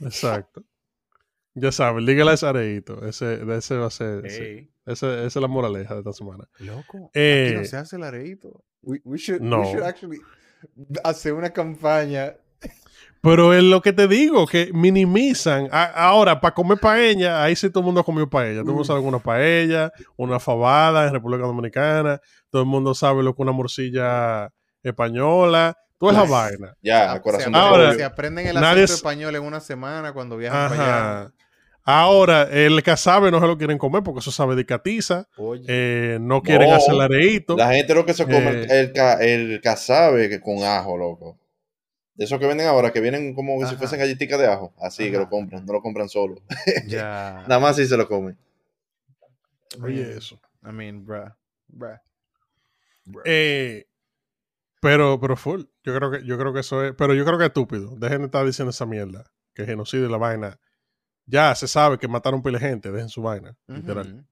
[0.03, 0.63] Exacto.
[1.55, 3.05] Ya sabes, legalize areíto.
[3.07, 4.25] Ese, ese va a ser.
[4.27, 6.49] Ese- esa es la moraleja de esta semana.
[6.59, 7.11] loco.
[7.15, 8.65] Eh, aquí no se hace el areíto.
[8.83, 9.65] We, we should, we no.
[9.65, 10.21] should actually
[11.05, 12.35] hacer una campaña.
[13.21, 15.69] Pero es lo que te digo, que minimizan.
[15.71, 18.61] A- ahora, para comer paella, ahí sí todo el mundo ha comido paella.
[18.63, 22.21] Todo el mundo sabe que una paella, una fabada en República Dominicana.
[22.51, 24.51] Todo el mundo sabe lo que una morcilla
[24.83, 25.77] española.
[26.11, 26.77] Toda esa vaina.
[26.83, 29.61] Ya, Ah, el corazón se, de Ahora, se aprenden el acento s- español en una
[29.61, 31.21] semana cuando viajan para allá.
[31.23, 31.33] Ajá.
[31.85, 35.27] Ahora, el casabe no se lo quieren comer porque eso sabe de catiza.
[35.37, 36.77] Oye, Eh, no quieren No.
[36.77, 37.57] hacer el areíto.
[37.57, 38.67] La gente lo que se come Eh.
[38.69, 41.39] el, el casabe que con ajo, loco.
[42.15, 43.77] De esos que venden ahora, que vienen como si Ajá.
[43.79, 44.73] fuesen galletitas de ajo.
[44.81, 45.25] Así que Ajá.
[45.25, 46.37] lo compran, no lo compran solo.
[46.87, 47.43] ya.
[47.49, 48.37] Nada más si se lo comen.
[49.83, 50.39] Oye, eso.
[50.65, 51.33] I mean, bruh.
[51.69, 51.97] Bruh.
[53.05, 53.23] Bruh.
[53.25, 53.87] Eh,
[54.83, 55.63] pero, pero full.
[55.85, 56.93] Yo creo que, yo creo que eso es.
[56.95, 57.95] Pero yo creo que es estúpido.
[57.97, 59.33] Dejen de estar diciendo esa mierda.
[59.55, 60.59] Que genocidio y la vaina.
[61.25, 62.91] Ya se sabe que mataron pile gente.
[62.91, 63.57] Dejen su vaina.
[63.69, 64.27] Literal.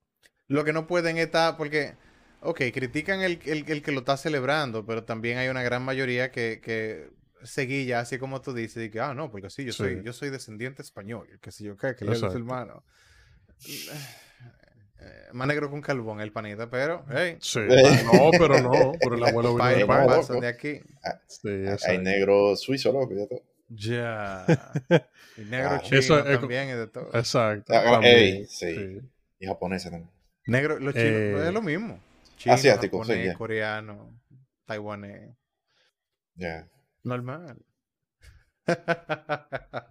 [0.47, 1.95] Lo que no pueden estar, porque,
[2.41, 6.29] ok, critican el, el- el que lo está celebrando, pero también hay una gran mayoría
[6.31, 7.09] que, que
[7.43, 9.77] seguilla, así como tú dices, y que, ah, no, porque sí, yo, Sí.
[9.77, 12.37] soy, yo soy descendiente español, que sé yo qué, que le Exacto.
[12.37, 12.83] hermano.
[15.03, 17.59] Eh, más negro con carbón el panita, pero, hey, Sí.
[17.69, 18.03] Eh.
[18.05, 18.91] No, pero no.
[18.99, 20.79] Pero el abuelo vino de pasan aquí.
[21.27, 21.49] Sí,
[21.87, 23.13] Hay negro suizo, loco.
[23.15, 23.41] ya todo.
[23.73, 24.45] Ya.
[25.37, 27.09] Y negro Ah, chino eso es- también y de todo.
[27.13, 27.73] Exacto.
[27.73, 28.99] Ah, también, ey, sí.
[29.39, 30.11] Y japonesa también.
[30.45, 31.97] Negro, los chinos Eh, es lo mismo.
[32.37, 34.19] Chino, asiático, sí, japonés, coreano,
[34.65, 35.29] taiwanés.
[36.35, 36.67] Ya.
[37.03, 37.57] Normal.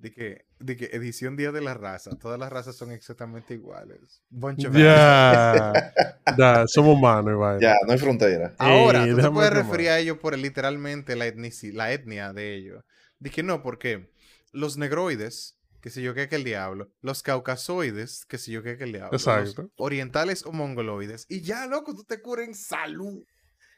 [0.00, 2.10] de que, de que edición Día de la Raza.
[2.18, 4.22] Todas las razas son exactamente iguales.
[4.30, 4.84] Bunch of assholes.
[4.84, 5.92] Ya.
[6.38, 7.60] Ya, somos humanos.
[7.60, 8.54] Ya, no hay frontera.
[8.58, 12.54] Ahora, Ey, tú te puedes referir a ellos por literalmente la, etnici- la etnia de
[12.54, 12.82] ellos.
[13.18, 14.10] De que no, porque
[14.52, 18.78] los negroides, que sé yo qué que el diablo, los caucasoides, que sé yo qué
[18.78, 19.70] que el diablo, los Exacto.
[19.76, 23.22] orientales o mongoloides, y ya, loco, tú te curas en salud.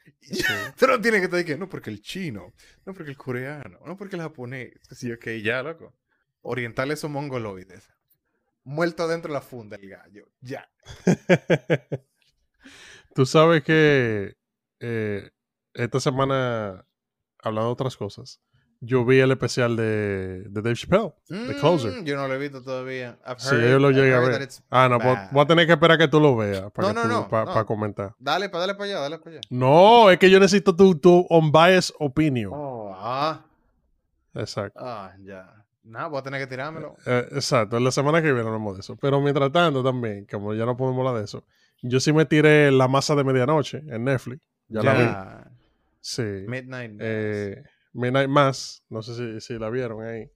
[0.21, 2.51] Y ya, Tú no tienes que estar de que no, porque el chino,
[2.85, 5.93] no, porque el coreano, no, porque el japonés, que sé yo qué, ya, loco.
[6.43, 7.89] Orientales o mongoloides.
[8.65, 10.69] Muerto dentro de la funda el gallo, ya.
[13.15, 14.35] Tú sabes que
[14.79, 15.29] eh,
[15.73, 16.85] esta semana,
[17.41, 18.39] hablando de otras cosas,
[18.79, 21.91] yo vi el especial de, de Dave Chappelle, The Closer.
[22.01, 23.17] Mm, Yo no lo he visto todavía.
[23.37, 24.49] Sí, yo lo llegué a ver.
[24.69, 25.31] Ah, no, voy, bad.
[25.31, 27.53] voy a tener que esperar a que tú lo veas para No, no, no, para
[27.55, 27.65] no.
[27.65, 28.15] comentar.
[28.19, 29.41] Dale, pa, dale para allá, dale para allá.
[29.49, 32.51] No, es que yo necesito tu, tu unbiased opinion.
[32.53, 33.45] Oh, ah,
[34.33, 34.79] Exacto.
[34.83, 35.65] ah, ya.
[35.83, 36.95] Nada, voy a tener que tirármelo.
[37.05, 38.95] Eh, exacto, en la semana que viene hablamos de eso.
[38.95, 41.43] Pero mientras tanto también, como ya no podemos hablar de eso,
[41.81, 44.41] yo sí me tiré La Masa de Medianoche en Netflix.
[44.69, 45.49] Ya, la vi.
[45.99, 46.21] Sí.
[46.47, 46.91] Midnight.
[46.93, 47.01] Mass.
[47.01, 50.29] Eh, Midnight Mass, no sé si, si la vieron ahí.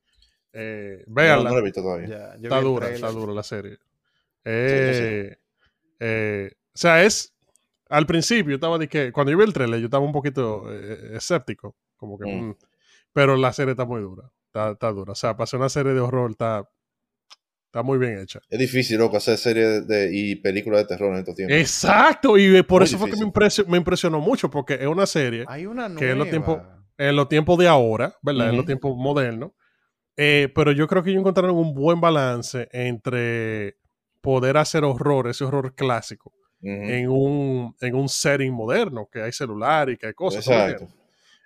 [0.53, 1.49] Eh, No, véanla.
[1.49, 2.07] no lo he visto todavía.
[2.07, 3.77] Ya, yo vi está dura, está dura la serie.
[4.43, 5.37] Eh,
[5.99, 7.33] eh, o sea, es.
[7.89, 9.11] Al principio, yo estaba de que.
[9.11, 11.75] Cuando yo vi el trailer, yo estaba un poquito eh, escéptico.
[11.95, 12.25] Como que.
[12.25, 12.49] Mm.
[12.49, 12.55] mm,
[13.13, 14.29] pero la serie está muy dura.
[14.47, 15.11] Está, está dura.
[15.13, 16.67] O sea, para ser una serie de horror, está.
[17.67, 18.39] Está muy bien hecha.
[18.49, 21.57] Es difícil, loco, hacer series de, y películas de terror en estos tiempos.
[21.57, 23.27] Exacto, y por Muy eso fue que me, difícil.
[23.27, 25.99] impresio- me impresionó mucho, porque es una serie Hay una nueva.
[25.99, 26.59] Que en los tiempos-
[26.97, 28.49] en los tiempos de ahora, ¿verdad?
[28.49, 29.51] En los tiempos modernos.
[30.15, 33.77] Eh, pero yo creo que ellos encontraron un buen balance entre
[34.21, 36.31] poder hacer horror, ese horror clásico,
[36.61, 36.71] Ujú.
[36.71, 40.43] en, un, en un setting moderno, que hay celular y que hay cosas.
[40.43, 40.83] ¿tú me Exacto.
[40.85, 40.97] entiendes?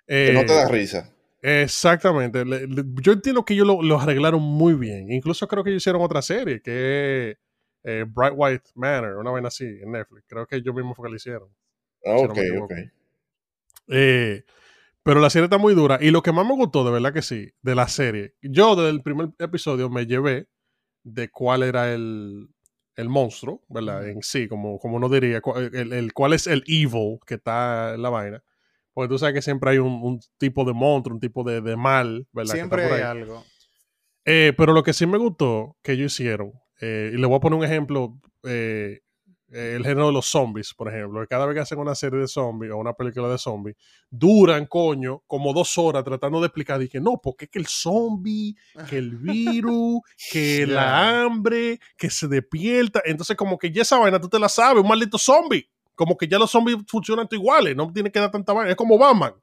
[0.06, 1.10] Que no Eh, te da risa.
[1.42, 2.44] Exactamente.
[2.44, 5.10] Le- le- yo entiendo que ellos lo, lo arreglaron muy bien.
[5.10, 7.38] Incluso creo que ellos hicieron otra serie, que es
[7.84, 10.24] eh, Bright White Manor, una vaina así, en Netflix.
[10.28, 11.48] Creo que ellos mismos fue que la hicieron.
[12.04, 12.72] Ah, si ok, ok.
[13.88, 14.44] Eh,
[15.02, 15.98] pero la serie está muy dura.
[16.00, 18.90] Y lo que más me gustó, de verdad que sí, de la serie, yo desde
[18.90, 20.48] el primer episodio me llevé
[21.02, 22.48] de cuál era el,
[22.96, 24.08] el monstruo, ¿verdad?
[24.08, 28.02] En sí, como, como uno diría, el, el- cuál es el evil que está en
[28.02, 28.44] la vaina.
[28.92, 31.76] Porque tú sabes que siempre hay un, un tipo de monstruo, un tipo de, de
[31.76, 32.54] mal, ¿verdad?
[32.54, 33.44] Siempre hay algo.
[34.24, 37.40] Eh, pero lo que sí me gustó que ellos hicieron, eh, y le voy a
[37.40, 39.00] poner un ejemplo, eh,
[39.52, 42.18] eh, el género de los zombies, por ejemplo, que cada vez que hacen una serie
[42.18, 43.76] de zombies o una película de zombies,
[44.10, 47.66] duran, coño, como dos horas tratando de explicar, y que no, porque es que el
[47.66, 48.56] zombie,
[48.88, 50.00] que el virus,
[50.30, 54.48] que la hambre, que se despierta, entonces como que ya esa vaina tú te la
[54.48, 55.68] sabes, un maldito zombie,
[56.02, 58.98] como que ya los zombies funcionan iguales, no tiene que dar tanta vaina, es como
[58.98, 59.34] Batman.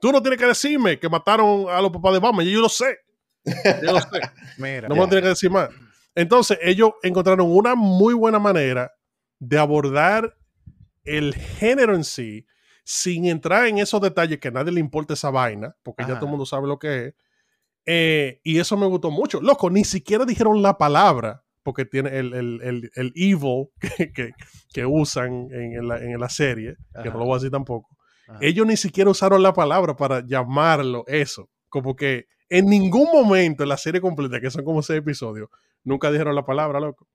[0.00, 2.98] Tú no tienes que decirme que mataron a los papás de Batman, yo lo sé.
[3.44, 4.20] Yo lo sé.
[4.58, 4.86] Mira.
[4.86, 5.70] No me lo tiene que decir más.
[6.14, 8.92] Entonces, ellos encontraron una muy buena manera
[9.40, 10.36] de abordar
[11.02, 12.46] el género en sí
[12.84, 16.26] sin entrar en esos detalles que a nadie le importa esa vaina, porque ya todo
[16.26, 17.14] el mundo sabe lo que es.
[17.86, 19.40] Eh, y eso me gustó mucho.
[19.40, 24.30] Loco, ni siquiera dijeron la palabra, porque tiene el, el, el, el evil que, que,
[24.72, 27.88] que usan en, en la, en la serie, que no lo voy a decir tampoco.
[28.28, 28.38] Ajá.
[28.40, 31.50] Ellos ni siquiera usaron la palabra para llamarlo eso.
[31.68, 35.48] Como que en ningún momento en la serie completa, que son como seis episodios,
[35.82, 37.08] nunca dijeron la palabra, loco.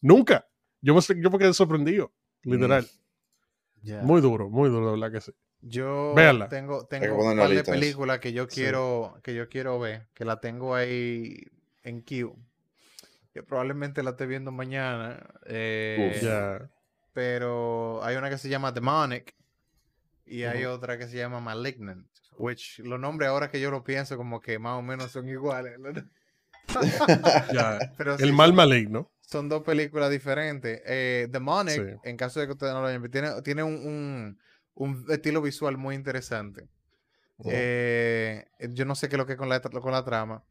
[0.00, 0.46] Nunca.
[0.80, 2.12] Yo me, yo me quedé sorprendido,
[2.42, 2.86] literal.
[3.82, 4.02] Ya.
[4.02, 5.32] Muy duro, muy duro, de verdad que sí.
[5.60, 6.48] Yo Véanla.
[6.48, 8.60] tengo, tengo un par de películas que yo Sí.
[8.60, 11.38] quiero, que yo quiero ver, que la tengo ahí
[11.82, 12.34] en queue.
[13.34, 15.22] Que probablemente la esté viendo mañana.
[15.46, 16.58] eh.
[17.12, 19.34] Pero hay una que se llama Demonic
[20.26, 22.06] y hay otra que se llama Malignant.
[22.38, 25.78] Which los nombres ahora que yo lo pienso como que más o menos son iguales.
[27.98, 29.10] Pero El mal maligno.
[29.20, 30.80] son dos películas diferentes.
[30.86, 31.96] Eh, Demonic, Sí.
[32.04, 34.38] en caso de que ustedes no lo hayan visto, tiene, tiene un, un-
[34.74, 36.68] un estilo visual muy interesante.
[37.46, 40.42] Eh, yo no sé qué es lo que es con la, con la trama.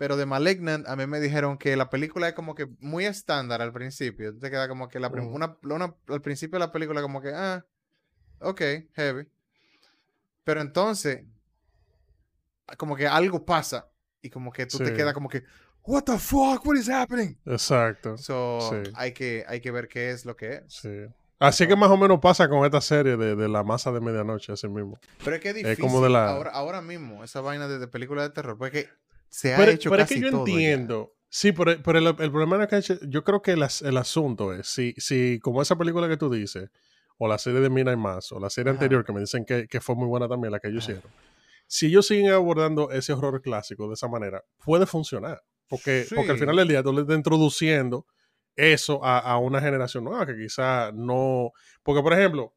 [0.00, 3.60] Pero de Malignant, a mí me dijeron que la película es como que muy estándar
[3.60, 4.34] al principio.
[4.34, 5.36] Te queda como que la prim- Ujú.
[5.36, 7.66] una, una- al principio de la película como que, ah,
[8.38, 8.62] ok,
[8.94, 9.28] heavy.
[10.42, 11.26] Pero entonces,
[12.78, 13.90] como que algo pasa
[14.22, 14.94] y como que tú te Sí.
[14.94, 15.42] quedas como que,
[15.82, 17.38] what the fuck, what is happening?
[17.44, 18.16] Exacto.
[18.16, 18.90] So, Sí.
[18.94, 20.62] hay, que, hay que ver qué es lo que es.
[20.68, 20.88] Sí.
[21.38, 24.52] Así que más o menos pasa con esta serie de, de la masa de medianoche,
[24.52, 24.98] así mismo.
[25.22, 27.86] Pero es que es difícil como de la- ahora, ahora mismo, esa vaina de, de
[27.86, 28.88] película de terror, porque
[29.30, 30.54] se ha Pero, hecho pero es casi que yo todo ya.
[30.54, 31.14] entiendo.
[31.28, 34.52] Sí, pero, pero el, el problema es que yo creo que el, as- el asunto
[34.52, 36.68] es, si, si como esa película que tú dices,
[37.18, 38.76] o la serie de Mina y más, o la serie Ajá.
[38.82, 40.92] anterior que me dicen que, que fue muy buena también, la que ellos Ajá.
[40.92, 41.12] hicieron,
[41.68, 45.40] si ellos siguen abordando ese horror clásico de esa manera, puede funcionar.
[45.68, 48.04] Porque, porque al final del día tú le estás introduciendo
[48.56, 51.52] eso a, a una generación nueva que quizá no...
[51.84, 52.56] Porque, por ejemplo,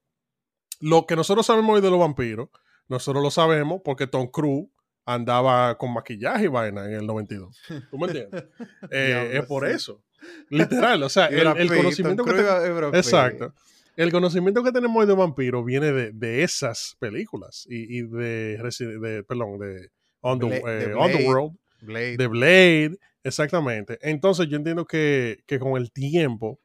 [0.80, 2.50] lo que nosotros sabemos hoy de los vampiros,
[2.88, 4.68] nosotros lo sabemos porque Tom Cruise
[5.06, 7.58] andaba con maquillaje y vaina en el 92.
[7.92, 8.46] ¿Tú me entiendes?
[8.92, 9.76] Eh, es por sí.
[9.76, 10.04] eso.
[10.50, 12.98] Literal, o sea, el, conocimiento que te-.
[12.98, 13.54] Exacto.
[13.96, 18.58] El conocimiento que tenemos hoy de vampiro viene de, de esas películas y, y de,
[18.58, 19.90] de, perdón, de,
[20.22, 21.14] Under- Bla- de eh, Blade.
[21.14, 22.18] Underworld, Blade.
[22.18, 24.00] de Blade, exactamente.
[24.02, 26.60] Entonces yo entiendo que, que con el tiempo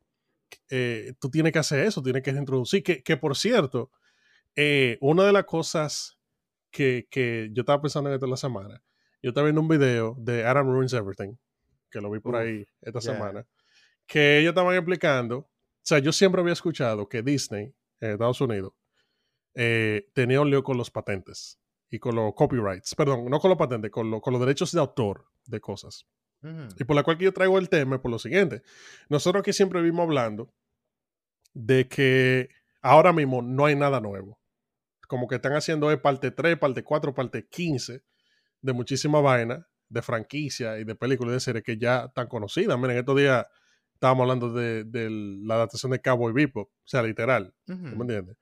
[0.70, 3.90] eh, tú tienes que hacer eso, tienes que introducir, que, que por cierto,
[4.56, 6.17] eh, una de las cosas
[6.70, 8.82] que, que yo estaba pensando en esto la semana,
[9.22, 11.34] yo estaba viendo un video de Adam Ruins Everything,
[11.90, 13.12] que lo vi por Uf, ahí esta ya.
[13.12, 13.46] semana,
[14.06, 15.50] que ellos estaban explicando, o
[15.82, 18.72] sea, yo siempre había escuchado que Disney, en Estados Unidos,
[19.54, 21.58] eh, tenía un lío con los patentes
[21.90, 24.80] y con los copyrights, perdón, no con los patentes, con, lo- con los derechos de
[24.80, 26.06] autor de cosas.
[26.42, 26.68] Ujú.
[26.78, 28.62] Y por la cual que yo traigo el tema es por lo siguiente.
[29.08, 30.52] Nosotros aquí siempre vimos hablando
[31.54, 32.48] de que
[32.82, 34.37] ahora mismo no hay nada nuevo.
[35.08, 38.04] Como que están haciendo es parte 3, parte 4, parte 15
[38.60, 42.78] de muchísima vaina, de franquicia y de películas y de series que ya están conocidas.
[42.78, 43.44] Miren, estos días
[43.94, 47.52] estábamos hablando de, de la adaptación de Cowboy Bebop, o sea, literal.
[47.66, 48.36] ¿Tú me entiendes?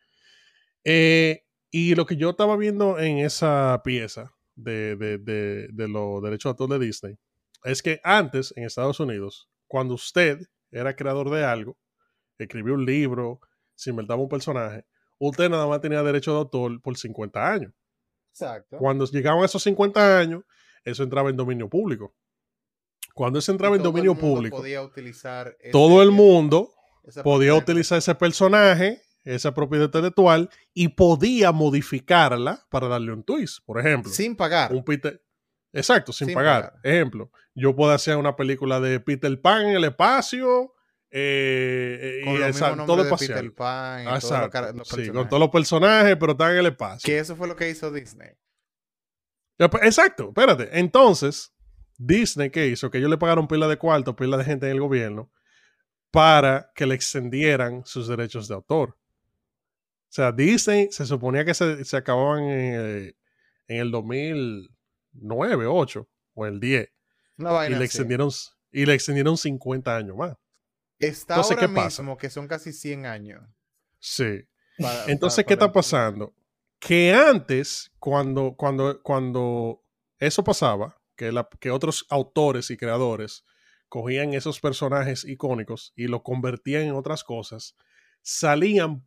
[0.84, 6.22] Eh, y lo que yo estaba viendo en esa pieza de, de, de, de los
[6.22, 7.18] derechos de autor de Disney
[7.64, 11.78] es que antes en Estados Unidos, cuando usted era creador de algo,
[12.38, 13.40] escribió un libro,
[13.74, 14.84] se inventaba un personaje,
[15.18, 17.72] usted nada más tenía derecho de autor por 50 años.
[18.32, 18.76] Exacto.
[18.78, 20.42] Cuando llegaban esos 50 años,
[20.84, 22.14] eso entraba en dominio público.
[23.14, 26.70] Cuando eso entraba en Todo el dominio mundo público, Podía utilizar todo el mundo
[27.22, 27.58] podía personaje.
[27.62, 33.60] utilizar ese personaje, esa propiedad intelectual, y podía modificarla para darle un twist.
[33.64, 34.72] Por ejemplo, sin pagar.
[34.74, 35.22] un Peter.
[35.72, 36.62] Exacto, sin, Sin pagar.
[36.72, 36.80] pagar.
[36.82, 40.72] Ejemplo, yo puedo hacer una película de Peter Pan en el espacio.
[41.10, 43.16] Eh, con y los todo de.
[43.16, 44.50] Peter Pan y todos los Exacto.
[44.50, 47.06] cara- los sí, con todos los personajes, pero están en el espacio.
[47.06, 48.30] Que eso fue lo que hizo Disney.
[49.56, 50.68] Pues, Exacto, espérate.
[50.78, 51.54] Entonces,
[51.96, 52.90] Disney, ¿qué hizo?
[52.90, 55.32] Que ellos le pagaron pila de cuarto, pila de gente en el gobierno,
[56.10, 58.90] para que le extendieran sus derechos de autor.
[60.08, 63.16] O sea, Disney se suponía que se, se acababan en, el-
[63.68, 66.88] en el 2009, 8 o el 10.
[67.38, 67.84] Una Y vaina le, así.
[67.84, 68.30] extendieron,
[68.70, 70.36] y le extendieron 50 años más.
[70.98, 72.02] Está Entonces, ahora ¿qué pasa?
[72.02, 73.42] mismo que son casi 100 años.
[73.98, 74.42] Sí.
[74.78, 76.34] para- Entonces, para- ¿qué está pasando?
[76.78, 79.82] Que antes, cuando, cuando, cuando
[80.18, 83.44] eso pasaba, que, la- que otros autores y creadores
[83.88, 87.74] cogían esos personajes icónicos y lo convertían en otras cosas,
[88.22, 89.06] salían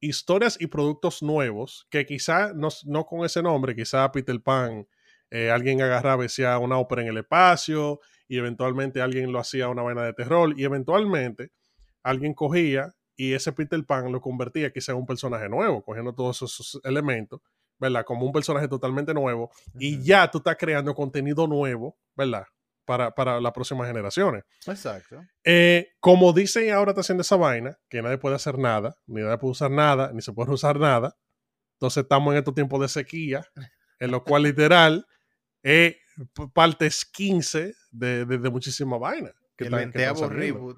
[0.00, 4.86] historias y productos nuevos que quizá no, no con ese nombre, quizá Peter Pan,
[5.30, 9.68] eh, alguien agarraba y hacía una ópera en el espacio y eventualmente alguien lo hacía
[9.68, 11.50] una vaina de terror y eventualmente
[12.02, 16.36] alguien cogía y ese Peter Pan lo convertía quizá en un personaje nuevo, cogiendo todos
[16.36, 17.40] esos, esos elementos,
[17.78, 18.04] ¿verdad?
[18.04, 22.44] Como un personaje totalmente nuevo y ya tú estás creando contenido nuevo, ¿verdad?
[22.84, 24.42] Para, para las próximas generaciones.
[24.66, 25.22] Exacto.
[25.44, 29.38] Eh, como Disney ahora está haciendo esa vaina, que nadie puede hacer nada, ni nadie
[29.38, 31.16] puede usar nada, ni se puede usar nada.
[31.74, 33.44] Entonces estamos en estos tiempos de sequía,
[34.00, 35.06] en lo cual literal
[35.60, 35.98] p-
[36.52, 39.32] partes 15 de, de, de muchísima vaina.
[39.56, 40.40] que el están- que están venteavo saliendo.
[40.58, 40.76] reboot.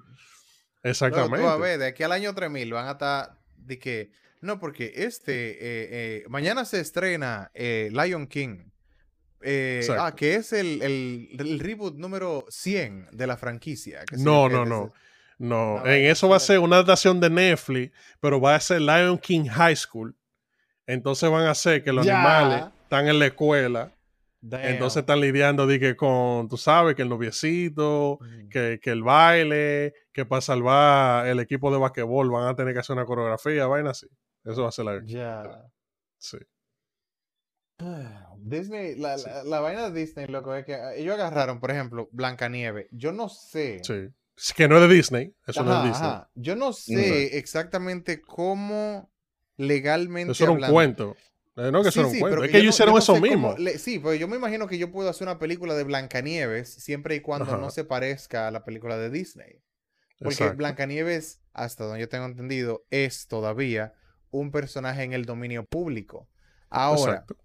[0.83, 1.29] Exactamente.
[1.37, 4.11] Luego tú vas a ver, de aquí al año 3000 van a estar de que,
[4.41, 8.69] no, porque este, eh, eh, mañana se estrena eh, Lion King.
[9.99, 14.03] Ah, que es el, el- el reboot número 100 de la franquicia.
[14.17, 14.93] No, no, no.
[15.37, 18.79] No, Una en eso va a ser una adaptación de Netflix, pero va a ser
[18.81, 20.15] Lion King High School.
[20.87, 22.15] Entonces van a hacer que los Ya.
[22.15, 23.91] animales están en la escuela,
[24.47, 24.61] Damn.
[24.65, 28.49] entonces están lidiando que con, tú sabes, que el noviecito, Mm.
[28.49, 32.79] que, que el baile, que para salvar el equipo de basquetbol van a tener que
[32.81, 34.07] hacer una coreografía, vaina así.
[34.43, 35.07] Eso va a ser King.
[35.15, 35.65] Ya.
[36.19, 36.37] Sí.
[38.37, 39.25] Disney, la, Sí.
[39.29, 42.87] la, la vaina de Disney, loco, es que ah, ellos agarraron, por ejemplo, Blancanieves.
[42.91, 43.79] Yo no sé.
[43.83, 44.09] sí.
[44.37, 46.09] Es que no es de Disney, eso no es Ajá, de Disney.
[46.09, 46.29] ajá.
[46.35, 49.09] Yo no sé exactamente cómo
[49.55, 51.15] legalmente Eso era un cuento.
[51.57, 53.55] Eh, no que Sí, sí, pero Es que ellos hicieron no eso sé mismo.
[53.57, 57.15] le- sí, pues yo me imagino que yo puedo hacer una película de Blancanieves siempre
[57.15, 57.57] y cuando Ajá.
[57.57, 59.61] no se parezca a la película de Disney.
[60.19, 60.57] Porque Exacto.
[60.57, 63.93] Blancanieves, hasta donde yo tengo entendido, es todavía
[64.31, 66.29] un personaje en el dominio público.
[66.69, 67.37] Ahora, Exacto.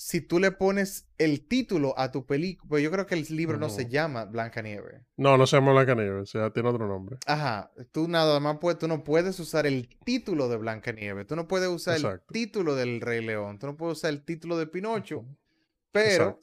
[0.00, 3.58] Si tú le pones el título a tu película, pues yo creo que el libro
[3.58, 5.02] no se llama Blancanieves.
[5.16, 7.16] No, no se llama Blancanieves, o sea, tiene otro nombre.
[7.26, 11.48] Ajá, tú nada más puedes, tú no puedes usar el título de Blancanieves, tú no
[11.48, 12.26] puedes usar Exacto.
[12.28, 15.24] el título del Rey León, tú no puedes usar el título de Pinocho,
[15.90, 16.38] pero...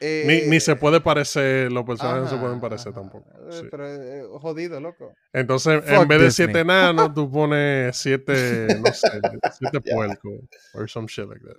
[0.00, 3.28] Ni, ni se eh, puede parecer, los personajes no se pueden parecer ajá, tampoco.
[3.48, 3.68] eh, sí.
[3.70, 5.14] Pero eh, jodido, loco.
[5.32, 9.08] Entonces, Fuck en vez de siete enanos, tú pones siete, no sé,
[9.58, 10.32] siete puercos.
[10.74, 11.56] Or some shit like that.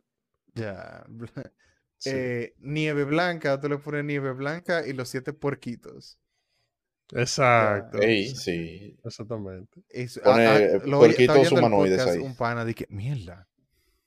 [0.56, 1.06] Ya.
[1.98, 2.10] Sí.
[2.14, 6.20] Eh, nieve blanca, tú le pones nieve blanca y los siete puerquitos.
[7.14, 8.00] Exacto.
[8.02, 8.98] Ey, sí, sí.
[9.04, 9.82] Exactamente.
[9.90, 12.24] Es- Pone, ah, ah, eh, lo puerquitos humanoides podcast, ahí.
[12.24, 13.48] Un pana, dije, mierda.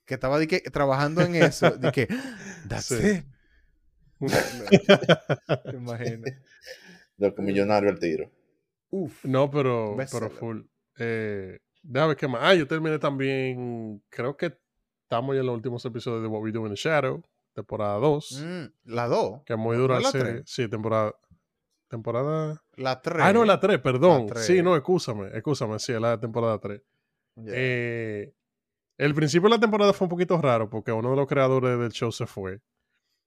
[0.05, 1.71] Que estaba di que, trabajando en eso.
[1.77, 2.07] Dije,
[2.69, 2.95] that's Sí.
[2.95, 3.25] it.
[5.63, 6.33] Te imaginas.
[7.17, 8.31] Loco, millonario al tiro.
[8.91, 9.25] Uf.
[9.25, 10.61] No, pero, pero full.
[10.97, 12.41] Eh, déjame ver qué más.
[12.43, 14.01] Ah, yo terminé también.
[14.09, 14.57] Creo que
[15.09, 17.23] estamos ya en los últimos episodios de What We Do in the Shadow,
[17.55, 18.43] temporada 2.
[18.45, 19.41] Mm, la 2.
[19.43, 20.43] Que es muy ¿No dura la serie.
[20.45, 21.15] Sí, temporada.
[21.87, 22.63] Temporada.
[22.75, 23.17] La 3.
[23.19, 24.27] Ah, no, la 3, perdón.
[24.35, 25.29] Sí, no, excúsame.
[25.33, 26.79] Excúsame, sí, es la temporada 3.
[27.47, 28.31] Eh,
[28.99, 31.91] el principio de la temporada fue un poquito raro porque uno de los creadores del
[31.91, 32.61] show se fue.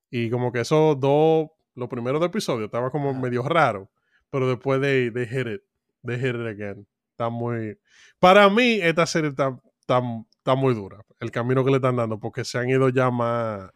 [0.09, 3.91] Y como que esos dos, los primeros dos episodios, estaba como medio raro.
[4.31, 5.63] Pero después de they hit it.
[6.05, 6.87] They hit it again.
[7.11, 7.77] Está muy.
[8.21, 10.01] Para mí, esta serie está, está,
[10.37, 11.05] está muy dura.
[11.21, 13.71] El camino que le están dando, porque se han ido ya más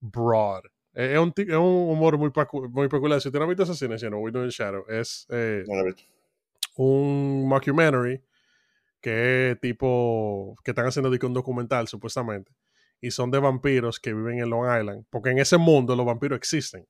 [0.00, 0.64] broad.
[0.92, 2.32] Es es un, es un humor muy,
[2.70, 3.20] muy peculiar.
[3.20, 5.26] Si usted no ha visto esa si no, We Do in Shadow, es.
[5.30, 5.64] eh,
[6.76, 8.22] un mockumentary
[9.00, 12.52] que tipo que están haciendo un documental supuestamente
[13.00, 16.36] y son de vampiros que viven en Long Island porque en ese mundo los vampiros
[16.36, 16.86] existen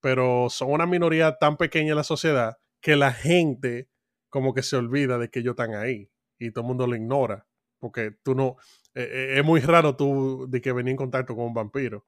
[0.00, 3.88] pero son una minoría tan pequeña en la sociedad que la gente
[4.28, 7.46] como que se olvida de que ellos están ahí y todo el mundo lo ignora.
[7.86, 8.56] Porque tú no.
[8.94, 12.04] eh, eh, es muy raro tú de que venir en contacto con un vampiro.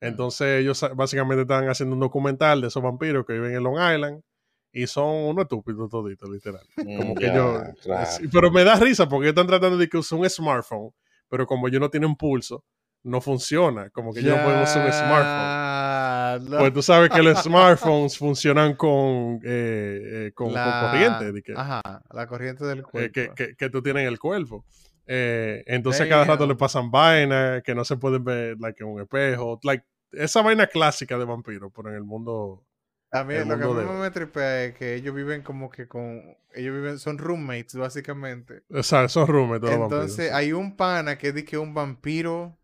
[0.00, 4.22] Entonces ellos básicamente estaban haciendo un documental de esos vampiros que viven en Long Island
[4.70, 6.62] y son unos estúpidos toditos, literal.
[6.76, 7.72] Como que claro.
[8.06, 10.90] sí, pero me da risa porque están tratando de que usen un smartphone,
[11.28, 12.64] pero como ellos no tienen pulso,
[13.02, 13.90] no funciona.
[13.90, 16.50] Como que ellos no pueden usar un smartphone.
[16.50, 16.58] No.
[16.58, 21.42] Pues tú sabes que los smartphones funcionan con, eh, eh, con, con La- corriente, de
[21.42, 21.80] que, Ajá,
[22.12, 23.12] la corriente del eh, cuerpo.
[23.12, 24.64] que, que- que tú tienes en el cuerpo.
[25.10, 26.50] Eh, entonces cada rato Damn.
[26.50, 29.58] le pasan vainas que no se pueden ver like, en un espejo.
[29.62, 32.64] Like, esa vaina clásica de vampiros, pero en el mundo...
[33.10, 35.88] A mí lo que a mí de- me tripea es que ellos viven como que
[35.88, 36.20] con...
[36.54, 38.64] Ellos viven, son roommates básicamente.
[38.70, 42.58] O sea, de los Entonces hay un pana que dice que es un vampiro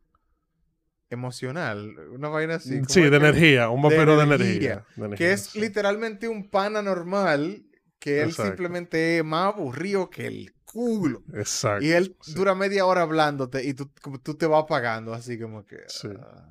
[1.11, 1.95] emocional.
[2.13, 2.75] Una vaina así.
[2.75, 4.87] ¿cómo Sí, de que- energía, un vampiro de energía, energía.
[4.97, 5.61] de energía, Que es sí.
[5.61, 7.65] literalmente un pana normal
[7.99, 8.51] que él Exacto.
[8.51, 11.23] simplemente es más aburrido que el culo.
[11.33, 11.85] Exacto.
[11.85, 12.35] Y él sí.
[12.35, 15.79] dura media hora hablándote y tú, como tú te vas apagando así como que...
[15.87, 16.09] Sí.
[16.21, 16.51] ah.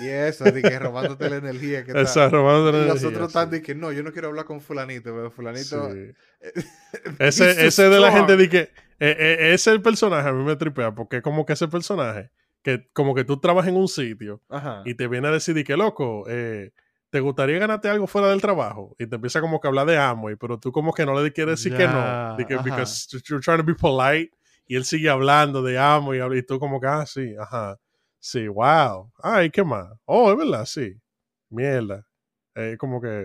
[0.00, 1.90] Y eso, de que robándote la energía que.
[1.90, 3.62] Exacto, robando de Y los energía, otros sí.
[3.62, 5.90] que no, yo no quiero hablar con fulanito, pero fulanito...
[5.92, 6.12] Sí.
[7.18, 10.56] Ese, ese de la gente de que eh, eh, ese el personaje a mí me
[10.56, 12.30] tripea porque es como que ese personaje
[12.62, 14.82] que como que tú trabajas en un sitio Ajá.
[14.84, 16.72] y te viene a decir de que loco eh,
[17.10, 19.96] te gustaría ganarte algo fuera del trabajo y te empieza como que a hablar de
[19.98, 22.62] Amway pero tú como que no le quieres decir que no de que ajá.
[22.62, 24.30] because you're trying to be polite
[24.66, 27.78] y él sigue hablando de Amway y tú como que ah sí ajá
[28.18, 30.94] sí wow ay qué más oh es verdad sí
[31.48, 32.06] mierda
[32.54, 33.22] Eh, como que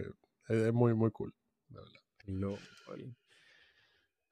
[0.50, 1.34] eh, es muy muy cool
[2.26, 2.60] Lol.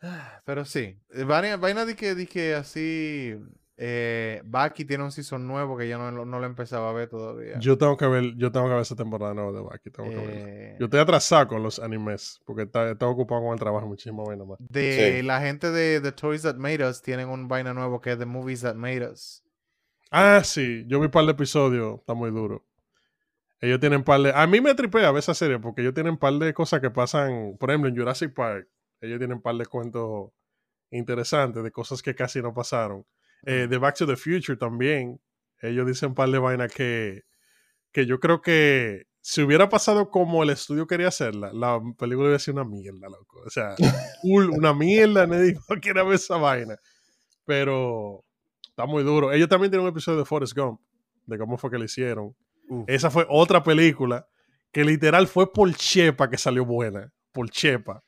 [0.02, 3.36] Ah, Pero sí, eh, vaina, vaina de que, de que así
[3.82, 7.08] eh, Baki tiene un season nuevo que yo no, lo- no lo empezaba a ver
[7.08, 7.58] todavía.
[7.60, 10.16] Yo tengo que ver, yo tengo que ver esa temporada nueva de Baki, tengo que
[10.18, 10.32] verla.
[10.36, 14.48] Eh, Yo estoy atrasado con los animes, porque está, ocupado con el trabajo muchísimo menos
[14.48, 14.58] más.
[14.60, 15.26] de Sí.
[15.26, 18.26] la gente de The Toys That Made Us tienen un vaina nuevo que es The
[18.26, 19.44] Movies That Made Us.
[20.12, 22.66] Ah, sí, yo vi un par de episodios, está muy duro.
[23.62, 24.32] Ellos tienen par de...
[24.34, 27.56] A mí me tripea ver esa serie, porque ellos tienen par de cosas que pasan,
[27.60, 28.68] por ejemplo, en Jurassic Park,
[29.02, 30.32] ellos tienen par de cuentos
[30.92, 33.06] interesantes, de cosas que casi no pasaron.
[33.46, 35.20] Eh, de Back to the Future también,
[35.62, 37.24] ellos dicen par de vainas que,
[37.92, 42.40] que yo creo que si hubiera pasado como el estudio quería hacerla, la película hubiera
[42.40, 43.42] sido una mierda, loco.
[43.46, 43.76] O sea,
[44.24, 46.78] una mierda, nadie quiere ver esa vaina.
[47.46, 48.24] Pero
[48.70, 49.32] está muy duro.
[49.32, 50.80] Ellos también tienen un episodio de Forrest Gump,
[51.26, 52.36] de cómo fue que lo hicieron.
[52.86, 54.28] Esa fue otra película
[54.72, 57.12] que literal fue por Chepa que salió buena.
[57.32, 58.04] Por Chepa.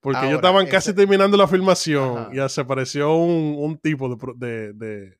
[0.00, 2.30] Porque ellos Ahora, estaban casi ese- terminando la filmación Ajá.
[2.32, 5.18] y apareció un, un tipo de, de- de-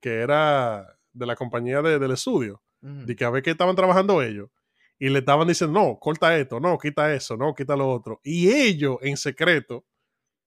[0.00, 3.06] que era de la compañía de- del estudio, Ujú.
[3.06, 4.50] de que a ver qué estaban trabajando ellos.
[4.98, 8.20] Y le estaban diciendo, no, corta esto, no, quita eso, no, quita lo otro.
[8.24, 9.84] Y ellos, en secreto,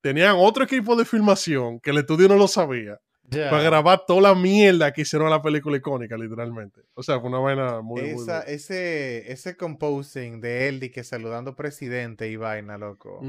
[0.02, 3.00] tenían otro equipo de filmación que el estudio no lo sabía
[3.32, 6.82] Para grabar toda la mierda que hicieron la película icónica, literalmente.
[6.94, 8.40] O sea, fue una vaina muy, muy Esa, dura.
[8.42, 13.22] ese, ese composing de él de que saludando presidente y vaina, loco.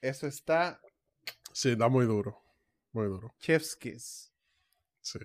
[0.00, 0.80] Eso está
[1.52, 2.42] Sí, está muy duro.
[2.92, 3.34] Muy duro.
[3.38, 4.32] chef's kiss.
[5.00, 5.20] Sí.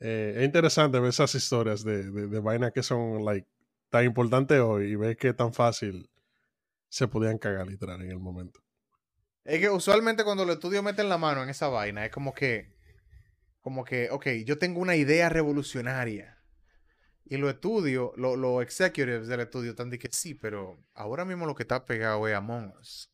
[0.00, 3.46] Eh, es interesante ver esas historias de, de, de vainas que son like,
[3.90, 6.08] tan importantes hoy y ver qué tan fácil
[6.88, 8.60] se podían cagar literal en el momento.
[9.48, 12.76] Es que usualmente cuando los estudios meten la mano en esa vaina, es como que,
[13.62, 16.36] como que, ok, yo tengo una idea revolucionaria.
[17.24, 21.46] Y los estudios, lo- los executives del estudio están de que sí, pero ahora mismo
[21.46, 23.10] lo que está pegado es Among Us.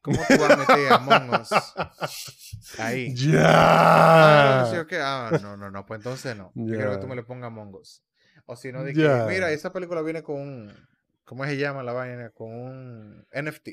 [0.00, 1.50] ¿Cómo tú vas a meter Among Us
[2.78, 3.14] ahí?
[3.34, 4.80] Ah, no, ¡Ya!
[4.80, 4.92] ok.
[5.00, 6.50] Ah, no, no, no, pues entonces no.
[6.54, 8.02] Yo quiero que tú me le pongas Among Us.
[8.46, 10.88] O si no, de que, mira, esa película viene con un,
[11.24, 12.30] ¿cómo se llama la vaina?
[12.30, 13.68] Con un NFT.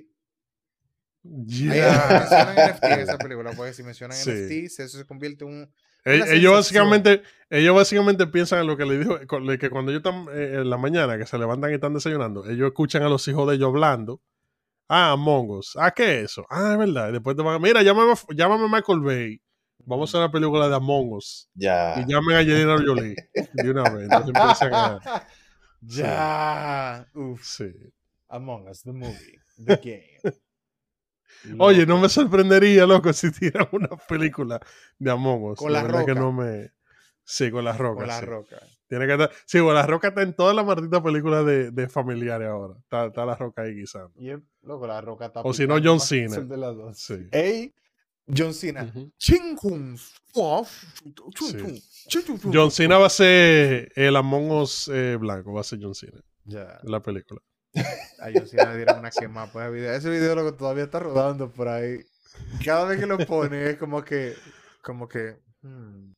[1.25, 2.07] Ahí ¡Ya!
[2.09, 4.31] mencionan NFT esa película, porque si mencionan Sí.
[4.31, 5.73] NFTs, eso se convierte en un...
[6.05, 10.59] Ellos básicamente, ellos básicamente piensan en lo que le dijo, que cuando ellos están eh,
[10.61, 13.55] en la mañana, que se levantan y están desayunando, ellos escuchan a los hijos de
[13.55, 14.21] ellos hablando.
[14.87, 15.75] Ah, Among Us.
[15.77, 16.45] Ah, ¿qué es eso?
[16.49, 17.09] Ah, es verdad.
[17.09, 19.41] Y después te van a, mira, llámame, llámame a Michael Bay.
[19.85, 21.49] Vamos a hacer una película de Among Us.
[21.53, 21.95] Ya.
[21.99, 23.15] Y llamen a Angelina Jolie
[23.53, 24.03] de una vez.
[24.03, 24.99] Entonces empiezan a...
[25.81, 27.07] ya.
[27.13, 27.43] Uf.
[27.43, 27.71] Sí.
[28.29, 30.35] Among Us, the movie, the game.
[31.59, 32.01] Oye, no Loco.
[32.03, 34.59] me sorprendería, loco, si tiran una película
[34.97, 35.57] de Among Us.
[35.59, 36.13] Con La que Roca.
[36.15, 36.71] no me...
[37.23, 37.99] Sí, con las rocas.
[37.99, 38.25] Con la sí.
[38.25, 38.57] roca.
[38.87, 39.31] Tiene que estar...
[39.45, 42.73] Sí, con la roca está en todas las malditas películas de, de familiares ahora.
[42.79, 44.11] Está, está la roca ahí guisando.
[44.15, 46.37] Yep, loco, la roca está O si no, John Cena.
[46.37, 46.97] el de las dos.
[46.97, 47.27] Sí.
[47.31, 47.73] Ey,
[48.35, 48.91] John Cena.
[49.17, 49.95] Chum, chum,
[51.35, 51.83] Sí.
[52.53, 56.19] John Cena va a ser el Among Us eh, blanco, va a ser John Cena
[56.45, 56.79] Ya.
[56.83, 57.41] la película.
[58.19, 59.93] A John Cena le dieron una quemada por ese video.
[59.93, 61.99] Ese video lo que todavía está rodando por ahí.
[62.65, 64.33] Cada vez que lo pone es como que,
[64.81, 66.13] como que, hmm,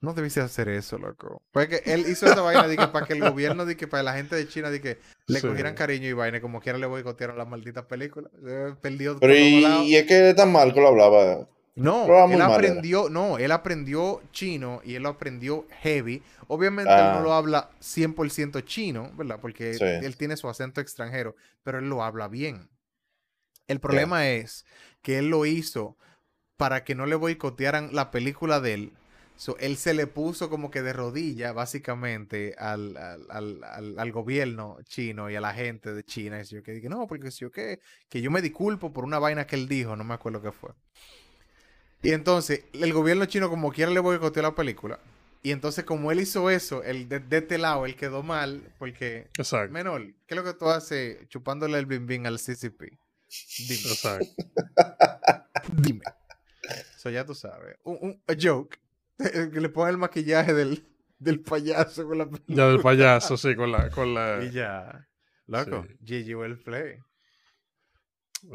[0.00, 1.42] no debiste hacer eso, loco.
[1.52, 4.14] Porque él hizo esa vaina de que para que el gobierno, de que para la
[4.14, 5.46] gente de China, de que le Sí.
[5.48, 8.28] cogieran cariño y vaina, como quiera le boicotearon la maldita película.
[8.46, 11.48] Eh, Perdió Pero y, y es que tan mal que lo hablaba.
[11.76, 16.22] No, él aprendió, no, él aprendió chino y él lo aprendió heavy.
[16.46, 17.08] Obviamente Ah.
[17.10, 19.40] él no lo habla 100% chino, ¿verdad?
[19.40, 19.84] Porque Sí.
[19.84, 22.68] él tiene su acento extranjero, pero él lo habla bien.
[23.66, 24.64] El problema es
[25.02, 25.96] que él lo hizo
[26.56, 28.92] para que no le boicotearan la película de él.
[29.36, 34.12] So, él se le puso como que de rodilla, básicamente, al, al, al- al- al
[34.12, 36.40] gobierno chino y a la gente de China.
[36.40, 39.18] Y yo que dije, no, porque si yo que, que yo me disculpo por una
[39.18, 40.70] vaina que él dijo, no me acuerdo qué fue.
[42.04, 44.98] Y entonces, el gobierno chino como quiera le boicoteó la película.
[45.42, 49.28] Y entonces, como él hizo eso, el de, de este lado, él quedó mal, porque,
[49.38, 49.72] Exacto.
[49.72, 52.80] menor, ¿qué es lo que tú haces chupándole el bim bim al CCP?
[53.58, 53.90] Dime.
[53.90, 54.26] Exacto.
[55.72, 56.00] Dime.
[56.96, 57.76] Eso ya tú sabes.
[57.84, 58.78] Un, un a joke.
[59.52, 60.84] Que le pone el maquillaje del,
[61.18, 63.90] del payaso con la Ya del payaso, sí, con la.
[63.90, 65.06] Con la Y ya.
[65.46, 66.22] Loco, Sí.
[66.24, 66.96] GG will play.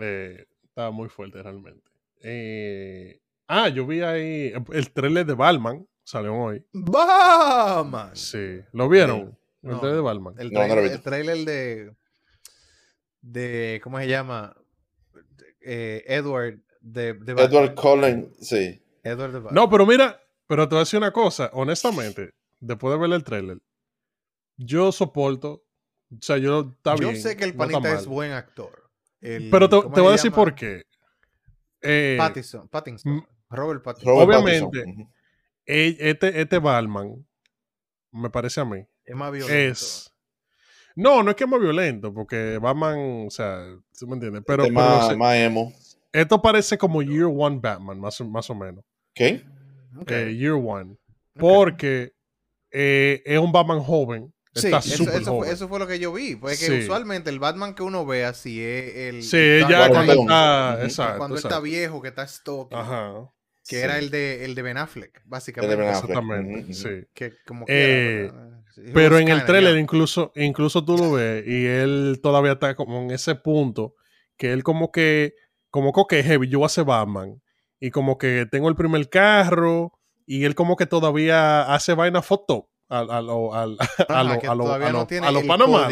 [0.02, 1.89] eh, estaba muy fuerte realmente.
[2.22, 5.86] Eh, ah, yo vi ahí el trailer de Batman.
[6.06, 6.66] Salió hoy.
[6.72, 8.16] ¡Batman!
[8.16, 8.62] Sí.
[8.72, 9.38] ¿Lo vieron?
[9.62, 10.34] El No, trailer de Batman.
[10.39, 10.95] El No, no trailer, visto.
[10.97, 11.95] el trailer de.
[13.22, 13.82] de.
[13.84, 14.56] ¿Cómo se llama?
[15.62, 17.52] Eh, Edward de, de Batman.
[17.52, 18.82] Edward Cullen, sí.
[19.04, 19.54] Edward de Batman.
[19.54, 21.50] No, pero mira, pero te voy a decir una cosa.
[21.54, 23.58] Honestamente, después de ver el trailer,
[24.58, 25.64] yo soporto.
[26.12, 28.89] O sea, yo está Yo bien, sé que el no panita es buen actor.
[29.22, 30.43] El- Pero te, ¿cómo te voy a decir llama?
[30.43, 30.84] por qué.
[31.82, 32.68] Eh, Pattinson.
[32.68, 33.28] Pattinson.
[33.50, 34.14] Robert Pattinson.
[34.14, 34.80] Robert Obviamente.
[34.80, 35.14] Pattinson,
[35.66, 37.26] e- este, este Batman,
[38.12, 39.54] me parece a mí, Es más violento.
[39.54, 40.12] es.
[40.95, 43.64] No, no es que es más violento, porque Batman, o sea,
[43.97, 44.43] ¿tú me entiendes?
[44.45, 45.72] Pero, Este pero más, emo.
[46.12, 48.84] esto parece como Year One Batman, más, o- más o menos.
[49.14, 49.43] ¿Qué?
[50.00, 50.97] Ok, Eh, year One.
[51.36, 52.14] Porque
[52.72, 54.34] eh, es un Batman joven.
[54.54, 55.52] Sí, Está eso, súper eso, fue, joven.
[55.54, 56.36] eso fue lo que yo vi.
[56.36, 56.80] Porque Sí.
[56.80, 59.24] usualmente el Batman que uno ve así es el.
[59.24, 60.80] Sí, el ya cuando está.
[60.84, 61.18] Exacto.
[61.18, 61.64] cuando él está exacto.
[61.64, 62.74] viejo, que está stock.
[62.74, 63.32] Ajá.
[63.70, 63.82] Que Sí.
[63.84, 65.76] era el de, el de Ben Affleck, básicamente.
[65.76, 66.09] de Ben Affleck.
[66.09, 66.74] Exactamente.
[66.74, 66.89] Sí.
[67.13, 68.32] Que como Eh,
[68.93, 73.01] Pero was en el trailer incluso, incluso tú lo ves y él todavía está como
[73.01, 73.93] en ese punto
[74.38, 75.34] que él como que,
[75.70, 77.41] como que, heavy, yo voy a ser Batman
[77.80, 79.91] y como que tengo el primer carro
[80.26, 84.39] y él como que todavía hace vaina foto a, a lo, al- a Ajá, lo,
[84.39, 85.89] que a lo, todavía a no lo- tiene a lo el Panamá.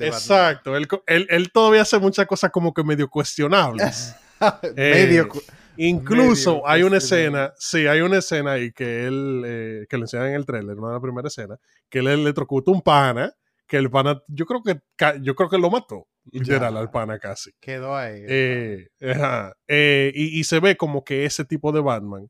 [0.00, 4.14] Exacto, él, él, él todavía hace muchas cosas como que medio cuestionables.
[4.76, 5.42] Medio Eh, cu-
[5.76, 10.02] Incluso Medio hay una escena, sí, hay una escena ahí que él, eh, que le
[10.04, 11.58] enseñan en el trailer, una de las primeras escenas,
[11.88, 13.32] que él electrocuta un pana,
[13.66, 14.80] que el pana, yo creo que,
[15.22, 17.50] yo creo que lo mató, literal, al pana casi.
[17.60, 18.22] quedó ahí.
[18.26, 22.28] Eh, ajá, eh, y, y se ve como que ese tipo de Batman.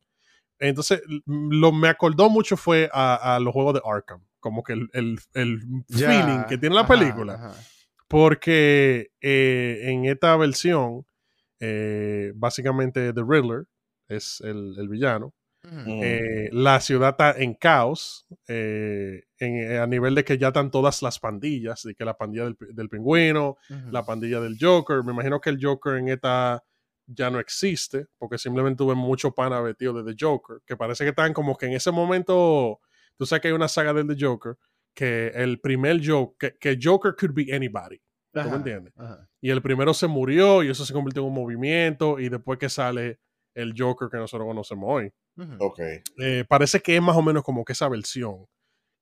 [0.59, 4.89] Entonces, lo me acordó mucho fue a, a los juegos de Arkham, como que el,
[4.95, 7.35] el- el Ya, feeling que tiene la ajá, película.
[7.35, 7.61] ajá.
[8.09, 11.05] Porque en esta versión,
[11.61, 13.65] eh, básicamente The Riddler
[14.09, 15.35] es el, el villano.
[15.65, 16.01] Ujú.
[16.05, 21.03] Eh, la ciudad está en caos, eh, en- a nivel de que ya están todas
[21.03, 23.57] las pandillas, de que la pandilla del, del pingüino,
[23.91, 25.03] la pandilla del Joker.
[25.03, 26.63] Me imagino que el Joker en esta
[27.09, 31.11] ya no existe, porque simplemente tuve mucho pana vestido de The Joker, que parece que
[31.11, 32.81] están como que en ese momento,
[33.17, 34.55] tú sabes que hay una saga del The Joker,
[34.95, 38.01] que el primer Joker, que, que Joker could be anybody.
[38.43, 38.93] ¿Tú Ajá, me entiendes?
[38.97, 39.29] ajá.
[39.41, 42.69] Y el primero se murió y eso se convirtió en un movimiento y después que
[42.69, 43.21] sale
[43.55, 45.13] el Joker que nosotros conocemos hoy.
[45.37, 45.57] Ujú.
[45.61, 45.81] Ok.
[46.19, 48.47] Eh, parece que es más o menos como que esa versión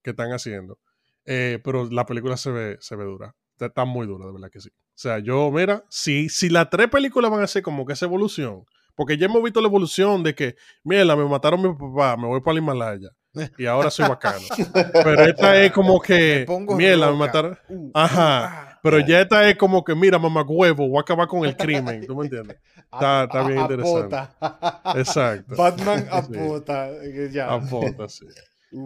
[0.02, 0.78] que están haciendo.
[1.24, 3.34] Eh, pero la película se ve, se ve dura.
[3.52, 4.68] Está, está muy dura, de verdad que sí.
[4.68, 8.06] O sea, yo, mira, si, si las tres películas van a ser como que esa
[8.06, 8.64] evolución,
[8.94, 12.28] porque ya hemos visto la evolución de que, mira, me mataron a mi papá, me
[12.28, 13.08] voy para el Himalaya
[13.58, 14.44] y ahora soy bacano.
[14.92, 17.58] pero esta es como que, mira, me mataron.
[17.68, 18.73] Uh, Ajá.
[18.84, 18.90] Ah.
[18.90, 22.06] Pero ya esta es como que, mira, mamá huevo, voy a acabar con el crimen.
[22.06, 22.58] ¿Tú me entiendes?
[22.76, 24.16] Está- está bien interesante.
[24.16, 24.82] apota.
[24.96, 25.54] Exacto.
[25.58, 26.32] Batman a Sí.
[26.32, 26.90] puta.
[26.90, 27.52] eh, Ya.
[27.54, 28.26] A foto, sí.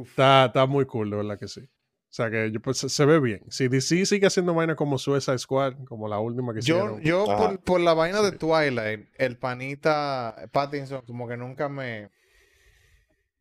[0.05, 1.61] Está, está muy cool, de verdad que sí.
[1.61, 3.42] O sea que yo, pues, se, se ve bien.
[3.51, 7.01] Si DC sigue haciendo vainas como Suicide Squad, como la última que Yo, hicieron.
[7.03, 7.49] yo Ajá.
[7.51, 8.32] por, por la vaina de.
[8.32, 12.11] Twilight, el panita Pattinson, como que nunca me.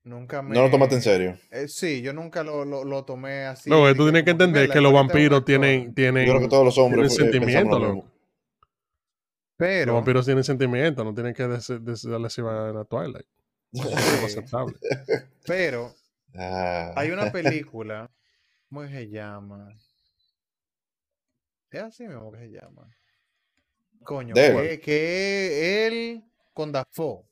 [0.08, 0.56] Nunca me.
[0.56, 1.38] No lo tomaste en serio.
[1.52, 3.70] Eh, sí, yo nunca lo, lo, lo tomé así.
[3.70, 6.32] De tú que tienes que entender mira, que el los es vampiros tienen, tienen, Yo
[6.34, 7.96] creo que todos los hombres tienen pensamos sentimiento, lo loco.
[7.96, 8.12] mismo.
[8.12, 9.94] Los Pero.
[9.96, 13.26] vampiros tienen sentimiento, no tienen que darle así a Twilight.
[13.74, 14.76] Eso es aceptable.
[15.46, 15.94] pero
[16.36, 16.94] Ah.
[16.96, 18.10] hay una película.
[18.70, 19.74] ¿Cómo se llama?
[21.72, 22.88] Es así mismo que se llama.
[24.04, 27.24] Coño, que, que él con Dafoe.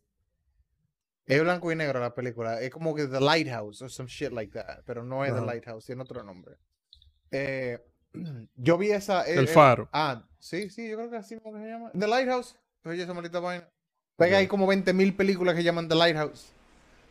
[1.26, 2.61] Es blanco y negro la película.
[2.61, 4.84] Es como que The Lighthouse o some shit like that.
[4.86, 5.34] Pero no es.
[5.34, 6.57] The Lighthouse, tiene otro nombre.
[7.32, 7.80] Eh,
[8.55, 9.28] yo vi esa.
[9.28, 9.89] eh, El eh, faro.
[9.91, 11.91] ah, sí, sí, yo creo que así se llama.
[11.97, 12.55] The Lighthouse.
[12.84, 13.67] Oye, esa maldita vaina.
[14.17, 16.53] Pega hay como 20.000 películas que llaman The Lighthouse.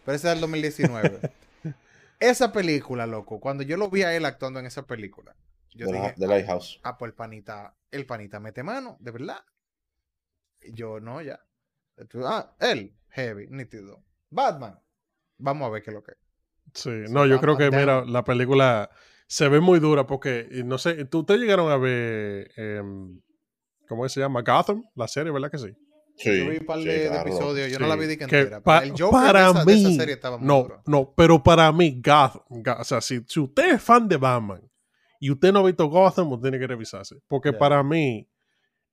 [0.05, 1.33] Pero esa es del 2019.
[2.21, 5.35] esa película, loco, cuando yo lo vi a él actuando en esa película,
[5.75, 6.81] yo la, dije, de Lighthouse.
[6.85, 9.45] ah, pues el panita, el panita mete mano, de verdad.
[10.73, 11.41] Yo, no, ya.
[12.25, 14.03] Ah, él, heavy, nítido.
[14.31, 14.79] Batman.
[15.39, 16.19] Vamos a ver qué es lo que es.
[16.75, 18.91] Sí, no, yo creo que, mira, la película
[19.27, 23.21] se ve muy dura porque, no sé, ¿tú te llegaron a ver, em,
[23.89, 24.43] ¿cómo se llama?
[24.43, 25.77] Gotham, la serie, ¿verdad que sí?
[26.17, 27.29] Sí, yo vi un par sí, de, claro.
[27.29, 28.61] episodios, yo no la vi de que que entera.
[28.61, 30.83] pa- pero el Joker para de, esa, de esa mí, serie estaba muy No, duro.
[30.87, 34.63] no, pero para mí, Gotham, o sea, si, si usted es fan de Batman
[35.21, 37.17] y usted no ha visto Gotham, usted tiene que revisarse.
[37.29, 38.29] Porque para mí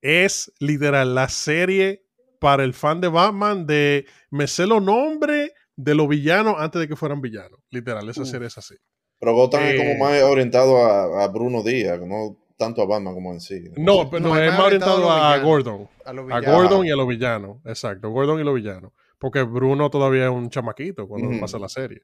[0.00, 2.01] es literal la serie
[2.42, 6.88] para el fan de Batman de me sé los nombres de los villanos antes de
[6.88, 7.60] que fueran villanos.
[7.70, 8.74] Literal, esa serie es así.
[9.20, 13.14] Pero Gotham es Eh, como más orientado a, a Bruno Díaz, no tanto a Batman
[13.14, 13.62] como en sí.
[13.76, 15.38] No, pero No, no, es es más orientado orientado a.
[15.38, 15.88] Gordon.
[16.04, 16.62] A, los A villanos.
[16.62, 17.56] Gordon y a los villanos.
[17.64, 18.92] Exacto, Gordon y los villanos.
[19.18, 22.02] Porque Bruno todavía es un chamaquito cuando pasa la serie.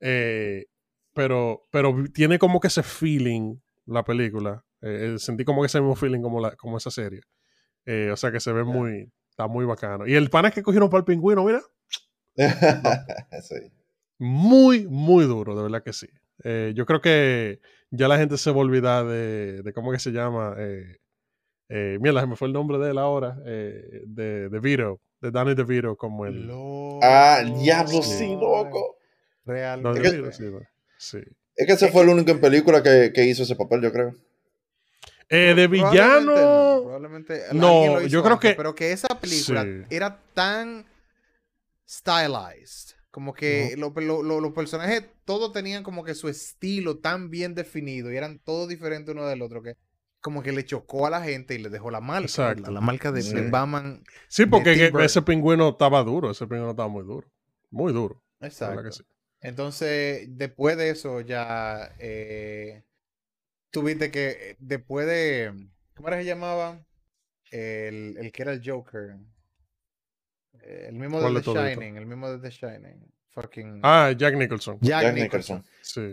[0.00, 0.66] Eh,
[1.14, 3.56] pero, pero tiene como que ese feeling
[3.86, 4.64] la película.
[4.82, 7.20] Eh, eh, sentí como que ese mismo feeling como, la, como esa serie.
[7.86, 10.04] Eh, o sea que se ve muy, está muy bacano.
[10.04, 11.62] Y el pana que cogieron para el pingüino, mira,
[13.42, 13.54] sí.
[14.18, 16.08] muy, muy duro, de verdad que sí.
[16.42, 17.60] Eh, yo creo que
[17.90, 20.54] ya la gente se va a olvidar de, de cómo que se llama.
[20.58, 20.96] Eh,
[21.68, 23.38] eh, mierda, se me fue el nombre de él ahora.
[23.46, 26.46] eh, de, de Vito, de Danny DeVito, como el.
[26.48, 27.00] Loco.
[27.02, 28.18] Ah, diablo, Sí.
[28.18, 28.96] sí, loco.
[29.44, 29.82] Real.
[29.82, 30.50] No, Es que-.
[30.98, 31.18] Sí.
[31.54, 34.14] Es que ese fue el único en película que, que hizo ese papel, yo creo.
[35.30, 36.82] Eh, de Probablemente no, villano.
[36.84, 39.82] probablemente no, yo creo antes, que- Pero que esa película Sí.
[39.90, 40.86] era tan
[41.88, 42.96] stylized.
[43.10, 47.54] Como que lo- lo- lo- los personajes todos tenían como que su estilo tan bien
[47.54, 49.74] definido y eran todos diferentes uno del otro que
[50.20, 52.24] como que le chocó a la gente y le dejó la marca.
[52.26, 52.62] Exacto.
[52.62, 52.74] ¿verdad?
[52.74, 53.34] La marca de, Sí.
[53.34, 54.02] de Batman.
[54.28, 56.30] Sí, porque que- ese pingüino estaba duro.
[56.30, 57.26] Ese pingüino estaba muy duro.
[57.70, 58.22] Muy duro.
[58.40, 58.90] Exacto.
[58.92, 59.04] sí.
[59.40, 62.82] Entonces, después de eso, ya eh,
[63.70, 65.52] tuviste que, eh, después de,
[65.94, 66.84] ¿cómo era que se llamaba?
[67.50, 69.16] El, el que era el Joker.
[70.62, 71.74] El mismo de ¿Cuál The?
[71.74, 73.10] Shining, el mismo de The Shining.
[73.30, 74.78] Fucking Ah, Jack Nicholson.
[74.80, 75.56] Jack, Jack Nicholson.
[75.58, 75.64] Nicholson.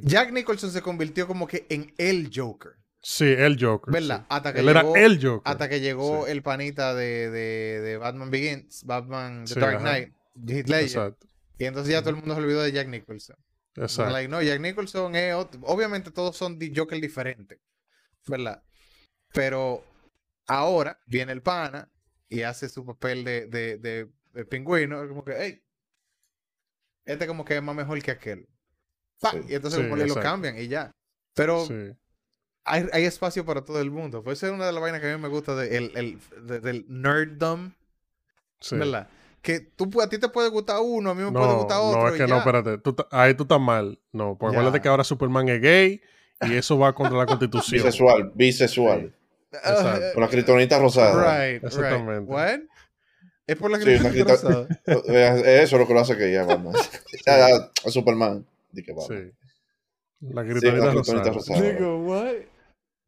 [0.01, 0.07] Sí.
[0.07, 3.93] Jack Nicholson se convirtió como que en el Joker, Sí, el Joker.
[3.93, 4.19] ¿verdad?
[4.21, 4.25] sí.
[4.29, 5.41] Hasta que Él era llegó, el Joker.
[5.51, 6.31] hasta que llegó Sí.
[6.31, 9.83] el panita de, de, de Batman Begins, Batman The Sí, Dark ajá.
[9.83, 10.13] Knight,
[10.47, 10.81] Heath Ledger.
[10.83, 11.27] Exacto.
[11.57, 13.35] Y entonces ya todo el mundo se olvidó de Jack Nicholson.
[13.75, 14.11] Exacto.
[14.11, 17.59] Like, no, Jack Nicholson es ot- obviamente todos son Joker diferentes,
[18.27, 18.63] ¿verdad?
[19.33, 19.83] Pero
[20.47, 21.91] ahora viene el pana
[22.29, 25.61] y hace su papel de, de, de, de pingüino, como que, hey,
[27.05, 28.47] este como que es más mejor que aquel.
[29.21, 29.37] Sí.
[29.49, 30.91] Y entonces Sí, como le lo cambian y ya.
[31.33, 31.73] Pero Sí.
[32.63, 34.23] hay, hay espacio para todo el mundo.
[34.23, 36.19] Pues esa es una de las vainas que a mí me gusta de, el, el-
[36.47, 37.73] de- del nerddom.
[38.71, 39.09] ¿verdad?
[39.45, 42.01] Que tú, a ti te puede gustar uno, a mí me puede gustar otro.
[42.01, 42.37] no, es y que no, ya.
[42.39, 42.77] espérate.
[42.79, 43.99] Tú ahí tú estás mal.
[44.11, 44.59] No, porque Ya.
[44.59, 46.01] acuérdate que ahora Superman es gay
[46.41, 47.77] y eso va contra la constitución.
[47.83, 49.13] Bisexual, bisexual.
[49.51, 50.05] Exacto.
[50.15, 51.13] Con la critonita rosada.
[51.47, 52.21] Right, Exactamente.
[52.21, 52.29] right.
[52.29, 52.59] What?
[53.47, 56.31] Es por la Sí, que una crita- Eh, Eso es lo que lo hace que
[56.33, 56.73] ya Batman.
[57.27, 58.45] a, a Superman.
[58.71, 59.31] Di que Batman.
[59.31, 60.27] Sí.
[60.33, 60.91] La Sí, rosada.
[60.91, 61.61] critonita rosada.
[61.61, 62.33] Digo, what?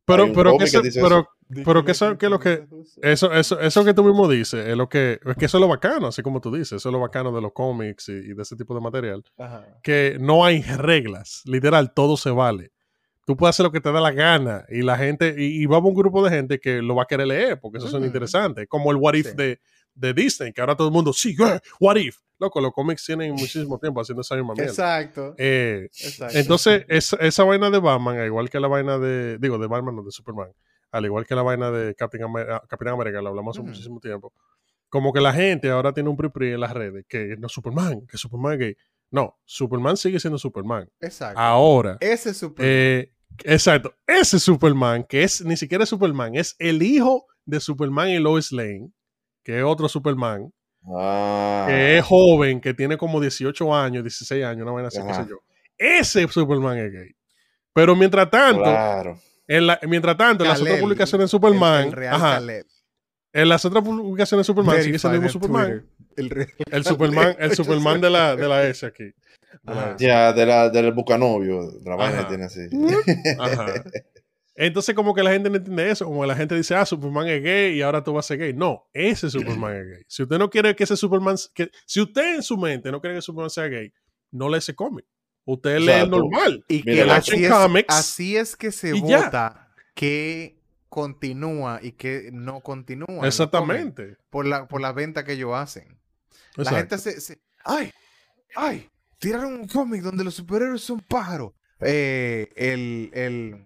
[0.07, 2.65] Pero, pero, que que eso, pero, Digo, pero que eso, que es lo que,
[3.01, 5.67] eso, eso, eso que tú mismo dices, es lo que, es que eso es lo
[5.67, 8.41] bacano, así como tú dices, eso es lo bacano de los cómics y, y de
[8.41, 9.65] ese tipo de material, Ajá.
[9.83, 12.71] que no hay reglas, literal, todo se vale.
[13.25, 15.75] Tú puedes hacer lo que te da la gana y la gente, y, y va
[15.75, 18.05] a haber un grupo de gente que lo va a querer leer porque eso son
[18.05, 19.35] interesantes, como el What If Sí.
[19.35, 19.59] de,
[19.93, 21.35] de Disney, que ahora todo el mundo, sí,
[21.81, 22.17] What If.
[22.39, 24.69] Loco, los cómics tienen muchísimo tiempo haciendo esa misma mierda.
[24.71, 25.35] Exacto.
[25.37, 26.37] Eh, Exacto.
[26.37, 29.95] entonces, esa, esa vaina de Batman, al igual que la vaina de, digo, de Batman,
[29.95, 30.51] no de Superman,
[30.91, 33.69] al igual que la vaina de Captain, Amer- ah, Capitán América, lo hablamos hace Ujú.
[33.69, 34.33] muchísimo tiempo,
[34.89, 38.17] como que la gente ahora tiene un pri en las redes, que no Superman, que
[38.17, 38.77] Superman es gay.
[39.11, 40.89] No, Superman sigue siendo Superman.
[40.99, 41.39] Exacto.
[41.39, 42.65] Ahora, Ese es super.
[42.65, 43.13] eh,
[43.43, 48.19] exacto, ese Superman, que es ni siquiera es Superman, es el hijo de Superman y
[48.19, 48.91] Lois Lane,
[49.43, 50.51] que es otro Superman,
[50.95, 51.65] Ah.
[51.67, 55.25] que es joven, que tiene como 18 años, 16 años, una vaina así, qué sé
[55.29, 55.37] yo.
[55.77, 57.11] Ese Superman es gay.
[57.73, 59.19] Pero mientras tanto, Claro.
[59.47, 62.41] en la, mientras tanto, en las otras publicaciones de el- Superman, el real ajá,
[63.33, 65.89] en las otras publicaciones de Superman sigue siendo el mismo Verified en Superman.
[66.15, 66.17] Twitter.
[66.17, 67.51] El real El Superman, el.
[67.55, 69.03] Superman de la, de la S aquí.
[69.03, 69.95] De la.
[69.99, 72.61] Ya, de la, del bucanovio, de la vaina tiene así.
[73.39, 73.65] Ajá.
[74.59, 76.05] Entonces, como que la gente no entiende eso.
[76.05, 78.39] Como que la gente dice, ah, Superman es gay y ahora tú vas a ser
[78.39, 78.53] gay.
[78.53, 80.03] No, ese Superman es gay.
[80.07, 81.35] Si usted no quiere que ese Superman.
[81.53, 83.93] Que, si usted en su mente no quiere que Superman sea gay,
[84.31, 85.05] no lee ese cómic.
[85.45, 86.65] Usted lee el normal.
[86.67, 92.61] Y que así es, Comics, así es que se vota que continúa y que no
[92.61, 93.27] continúa.
[93.27, 94.17] Exactamente.
[94.31, 95.99] Por la, por la venta que ellos hacen.
[96.55, 97.91] La gente se, se- ¡Ay!
[98.55, 98.89] ¡Ay!
[99.19, 101.53] Tiraron un cómic donde los superhéroes son pájaros.
[101.79, 103.65] Eh, el, el...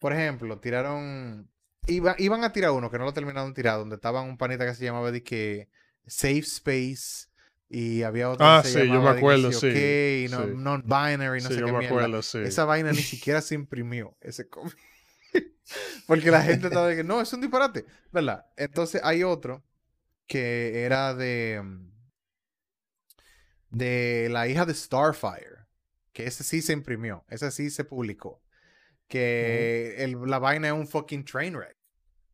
[0.00, 1.50] Por ejemplo, tiraron...
[1.88, 4.66] Iba- iban a tirar uno que no lo terminaron de tirar, donde estaban un panita
[4.66, 5.70] que se llamaba de que
[6.06, 7.28] Safe Space
[7.70, 10.48] y había otro Ah, que se sí, yo llamaba me de que acuerdo, sí, no-
[10.48, 11.80] non-binary, no sí, sé yo qué me mierda.
[11.80, 12.38] acuerdo, sí.
[12.40, 14.76] Esa vaina ni siquiera se imprimió, ese cómic.
[16.06, 18.46] Porque la gente estaba de que no, es un disparate, ¿verdad?
[18.56, 19.64] Entonces hay otro
[20.26, 21.90] que era de mm,
[23.70, 25.66] de la hija de Starfire,
[26.12, 28.42] que ese sí se imprimió, ese sí se publicó.
[29.10, 31.76] Que el- la vaina es un fucking train wreck.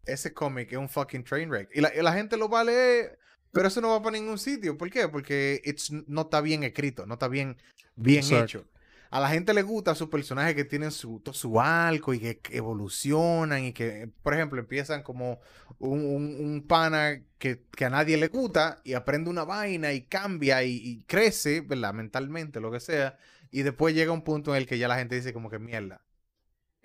[0.04, 1.70] Ese cómic es un fucking train wreck.
[1.74, 3.18] Y la, y la gente lo va a leer,
[3.50, 4.76] pero eso no va para ningún sitio.
[4.78, 5.08] ¿Por qué?
[5.08, 7.56] Porque it's, no está bien escrito, no está bien,
[7.96, 8.44] bien Exacto.
[8.44, 8.68] hecho.
[9.08, 12.38] A la gente le gusta sus personajes que tienen su, todo su arco y que,
[12.38, 15.40] que evolucionan y que, por ejemplo, empiezan como
[15.78, 20.02] un, un- un pana que, que a nadie le gusta y aprende una vaina y
[20.02, 21.94] cambia y, y crece, ¿verdad?
[21.94, 23.16] Mentalmente, lo que sea.
[23.50, 26.02] Y después llega un punto en el que ya la gente dice como que mierda.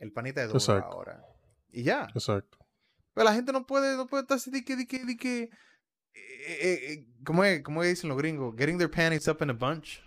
[0.02, 0.92] El panita es duro Exacto.
[0.94, 1.24] ahora.
[1.72, 2.08] Y ya.
[2.14, 2.58] Exacto.
[3.14, 5.44] Pero la gente no puede, no puede estar así de que, de que, de que.
[5.44, 5.50] eh,
[6.14, 8.56] eh, eh, ¿cómo, es, ¿Cómo dicen los gringos?
[8.58, 10.00] Getting their panties up in a bunch.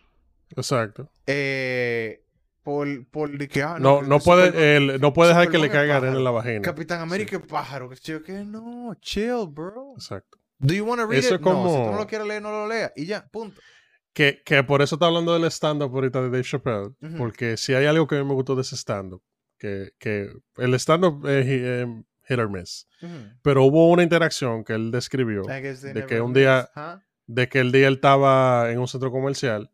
[0.57, 1.11] Exacto.
[1.27, 2.23] Eh,
[2.63, 5.97] por, por de que, ah, No, no puede, el- no puede dejar que le caiga
[5.99, 6.61] arena en la vagina.
[6.63, 7.89] Capitán América pájaro.
[7.89, 9.93] Que yo, que no, chill, bro.
[9.95, 10.39] Exacto.
[10.59, 11.41] Do you want to read Eso it?
[11.41, 12.93] es No, si tú como- no lo quieres leer, no lo leas.
[12.97, 13.61] Y ya, punto.
[14.13, 16.91] Que, que por eso está hablando del stand-up ahorita de Dave Chappelle.
[17.19, 19.23] Porque si hay algo que a mí me gustó de ese stand-up,
[19.65, 21.87] que, que el stand-up es eh,
[22.29, 22.87] hit or miss.
[23.43, 27.01] Pero hubo una interacción que él describió de que un día- huh?
[27.27, 29.71] de que el día él estaba en un centro comercial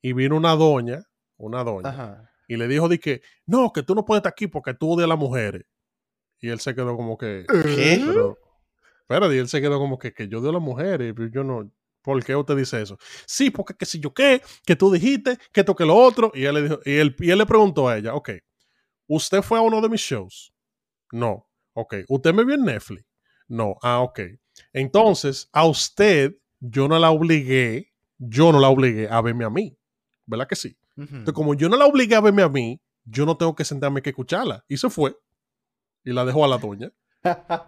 [0.00, 1.04] y vino una doña,
[1.36, 2.30] una doña, Ajá.
[2.46, 5.06] y le dijo de que, no, que tú no puedes estar aquí porque tú odias
[5.06, 5.64] a las mujeres.
[6.40, 8.02] Y él se quedó como que, ¿Qué?
[8.06, 8.38] pero,
[9.00, 11.42] espérate, y él se quedó como que, que yo odio a las mujeres, pero yo
[11.44, 11.72] no,
[12.02, 12.96] ¿por qué usted dice eso?
[13.26, 16.44] Sí, porque que si yo qué, que tú dijiste, que esto, que lo otro, y
[16.44, 18.30] él le dijo, y él, y él le preguntó a ella, ok,
[19.14, 20.52] ¿usted fue a uno de mis shows?
[21.12, 23.04] No, ok, ¿usted me vio en Netflix?
[23.48, 24.20] No, ah, ok.
[24.72, 29.76] Entonces, a usted, yo no la obligué, yo no la obligué a verme a mí,
[30.26, 30.76] ¿verdad que sí?
[30.96, 31.08] Ujú.
[31.16, 34.02] Entonces, como yo no la obligué a verme a mí, yo no tengo que sentarme
[34.02, 34.64] que escucharla.
[34.68, 35.16] Y se fue.
[36.04, 36.92] Y la dejó a la doña.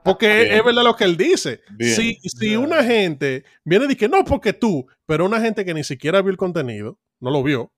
[0.05, 0.53] Porque Bien.
[0.53, 1.61] es verdad lo que él dice.
[1.71, 1.95] Bien.
[1.95, 5.85] Si, si una gente viene y dice, no, porque tú, pero una gente que ni
[5.85, 7.73] siquiera vio el contenido, no lo vio,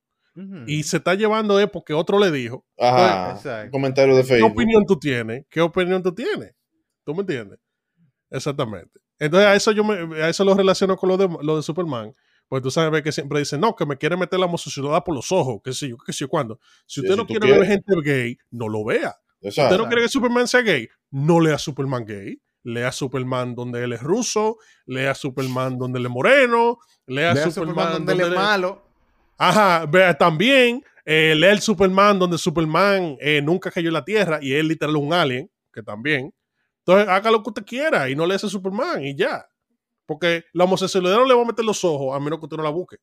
[0.66, 3.38] Y se está llevando es porque otro le dijo, Ajá.
[3.64, 4.52] Un comentario de ¿qué Facebook.
[4.52, 5.44] opinión tú tienes?
[5.48, 6.52] ¿Qué opinión tú tienes?
[7.04, 7.58] ¿Tú me entiendes?
[8.30, 9.00] Exactamente.
[9.18, 12.14] Entonces, a eso yo me, a eso lo relaciono con lo de, lo de Superman.
[12.48, 15.32] Pues tú sabes que siempre dicen, no, que me quiere meter la homosexualidad por los
[15.32, 16.60] ojos, qué sé yo, qué sé yo cuándo.
[16.86, 19.16] Si usted si no quiere ver gente gay, no lo vea.
[19.40, 19.74] Exacto.
[19.74, 20.88] ¿Usted no quiere que Superman sea gay?
[21.10, 22.40] No lea Superman gay.
[22.62, 27.74] Lea Superman donde él es ruso, lea Superman donde él es moreno, lea, Vea Superman,
[27.74, 28.85] Superman donde él es él- malo.
[29.38, 34.38] Ajá, vea también, eh, lea el Superman donde Superman eh, nunca cayó en la Tierra
[34.40, 36.34] y él literal es un alien, que también.
[36.78, 39.46] Entonces haga lo que usted quiera y no lea ese Superman y ya.
[40.06, 42.62] Porque la homosexualidad no le va a meter los ojos a menos que usted no
[42.62, 42.96] la busque.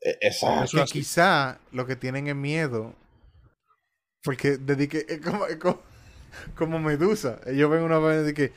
[0.00, 0.82] Eh, Exacto.
[0.82, 2.94] Es quizá lo que tienen es miedo.
[4.22, 5.80] Porque desde que es como, es como,
[6.56, 7.40] como Medusa.
[7.46, 8.52] Ellos ven una vaina de que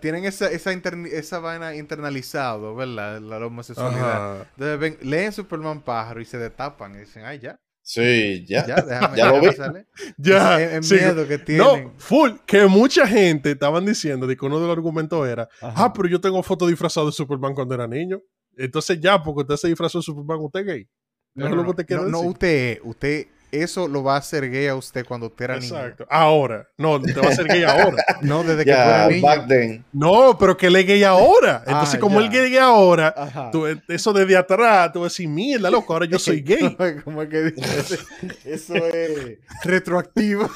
[0.00, 3.20] tienen esa, esa, esa vaina internalizado, ¿verdad?
[3.20, 4.34] La, la homosexualidad.
[4.40, 4.46] Ajá.
[4.56, 8.66] Entonces ven, leen Superman pájaro y se destapan y dicen, ay, ya, Sí, ya.
[8.66, 9.52] ya, déjame, Ya lo vi.
[9.52, 9.86] salir".
[10.18, 10.82] Ya.
[10.82, 10.94] Sí.
[10.96, 11.84] miedo que tienen.
[11.84, 12.32] No, full.
[12.44, 15.84] Que mucha gente estaban diciendo de que uno de los argumentos era, Ajá.
[15.86, 18.20] ah, pero yo tengo fotos disfrazado de Superman cuando era niño.
[18.58, 20.88] Entonces ya, porque usted se disfrazó de Superman, usted es gay.
[21.34, 25.04] No, es no, lo no, usted, usted, eso lo va a hacer gay a usted
[25.06, 26.06] cuando usted era Exacto.
[26.10, 26.68] Ahora.
[26.76, 27.84] No, te va a ser gay ahora.
[27.90, 28.06] niño.
[28.22, 29.22] No, desde que Ya, fuera niño.
[29.26, 29.84] back then.
[29.92, 31.62] No, pero que él es gay ahora.
[31.66, 32.26] Entonces, Ah, como ya.
[32.26, 36.06] él es gay ahora, tú- eso desde atrás, tú vas a decir, mierda, loco, ahora
[36.06, 36.76] yo soy gay.
[37.04, 37.98] ¿Cómo es que dice?
[38.44, 40.48] Eso es retroactivo.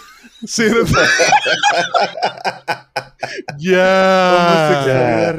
[0.44, 0.74] Sí, de-
[3.58, 5.32] ya.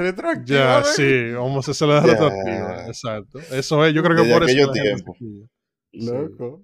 [0.45, 2.11] Ya, sí, homosexualidad Ya.
[2.11, 2.85] retroactiva.
[2.87, 3.39] Exacto.
[3.51, 4.57] Eso es, yo creo que Desde por eso.
[4.71, 5.17] gente tiempos.
[5.17, 5.47] se quilla.
[6.13, 6.61] Loco.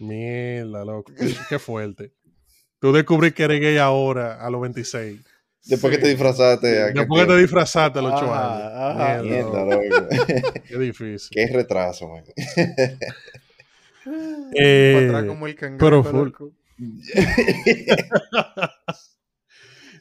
[0.00, 1.12] Mierda, loco.
[1.14, 2.12] Qué, qué fuerte.
[2.80, 5.20] Tú descubrí que eres gay ahora, a los 26.
[5.66, 6.82] Después que te disfrazaste.
[6.82, 8.72] ¿a qué Después que te disfrazaste a los 8 Ajá, años.
[8.74, 9.22] ajá.
[9.22, 10.00] Mierda, Mierda, loco.
[10.00, 10.08] loco.
[10.68, 11.28] Qué difícil.
[11.30, 12.24] Qué retraso, man.
[14.54, 16.52] Eh, atrás como el pero cangrejo, loco.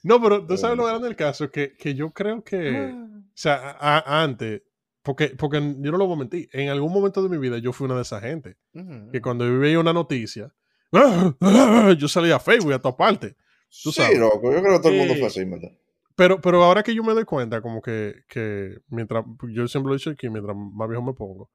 [0.04, 3.72] No, pero tú sabes lo grande del caso, que, que yo creo que, o sea,
[3.78, 4.62] a- a- antes,
[5.10, 7.74] porque, porque yo no lo voy a mentir, en algún momento de mi vida yo
[7.74, 9.10] fui una de esas gente, Ujú.
[9.12, 10.53] que cuando yo veía una noticia,
[11.97, 13.34] yo salía a Facebook a todas partes.
[13.82, 14.20] Tú sí, sabes.
[14.20, 14.53] loco.
[14.53, 15.72] Yo creo que todo el mundo fue así, ¿verdad?
[16.16, 19.95] Pero, pero ahora que yo me doy cuenta, como que, que mientras, yo siempre lo
[19.95, 21.49] he dicho aquí, mientras más viejo me pongo,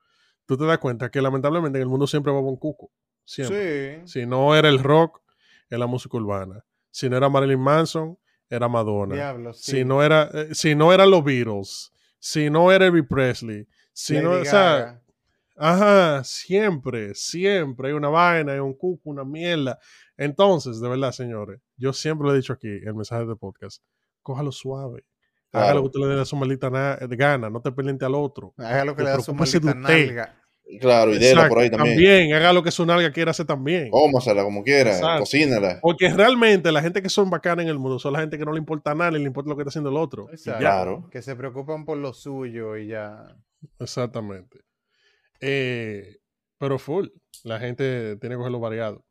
[0.46, 2.90] tú te das cuenta que lamentablemente en el mundo siempre va un cuco.
[3.24, 4.00] Siempre.
[4.04, 4.20] Sí.
[4.20, 5.20] Si no era el rock,
[5.70, 6.64] era la música urbana.
[6.90, 8.18] Si no era Marilyn Manson,
[8.50, 9.14] era Madonna.
[9.14, 9.70] Diablo, sí.
[9.70, 11.92] Si no era, eh, si no eran los Beatles,
[12.26, 15.02] si no era Elvis Presley, si no, Lady o sea, Gaga.
[15.56, 19.78] ajá, siempre, siempre hay una vaina, hay un cuco, una mierda.
[20.16, 23.82] Entonces, de verdad, señores, yo siempre lo he dicho aquí en el mensaje de podcast,
[24.22, 25.04] cójalo suave.
[25.52, 25.74] Haga Claro.
[25.74, 28.54] lo que usted le dé a su maldita na- gana, no te pendiente al otro.
[28.56, 30.43] Haga lo que le da su preocúpese de maldita nalga.
[30.80, 32.32] Claro, y déla por ahí Exacto, también.
[32.32, 33.90] haga lo que su nalga quiera hacer también.
[33.90, 35.20] Cómasela como quiera, Exacto.
[35.20, 35.78] cocínala.
[35.82, 38.52] Porque realmente la gente que son bacanas en el mundo son la gente que no
[38.52, 40.28] le importa nada, ni le importa lo que está haciendo el otro.
[40.58, 41.08] Claro.
[41.10, 43.36] Que se preocupan por lo suyo y ya.
[43.78, 44.60] Exactamente.
[45.40, 46.16] Eh,
[46.58, 47.08] pero full.
[47.44, 49.04] La gente tiene que cogerlo variado.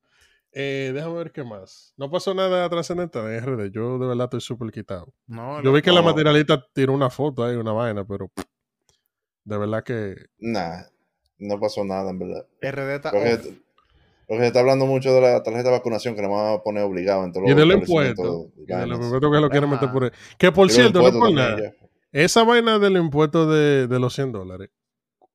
[0.52, 1.94] Eh, déjame ver qué más.
[1.98, 3.72] No pasó nada trascendental en RD.
[3.72, 5.14] Yo de verdad estoy súper quitado.
[5.28, 8.44] No, Yo vi que la materialista tiró una foto ahí, una vaina, pero pff,
[9.46, 10.16] de verdad que.
[10.40, 10.84] Nah,
[11.44, 12.46] no pasó nada, en verdad.
[12.62, 13.38] RD está Porque,
[14.28, 16.84] porque se está hablando mucho de la tarjeta de vacunación que nos van a poner
[16.84, 17.90] obligado en todos Y los y Y de los vainas.
[17.90, 20.12] impuestos que lo quieren meter por ahí.
[20.38, 21.62] Que por Y cierto, no por nada.
[21.62, 21.74] ya.
[22.12, 24.70] Esa vaina del impuesto de, de los 100 dólares.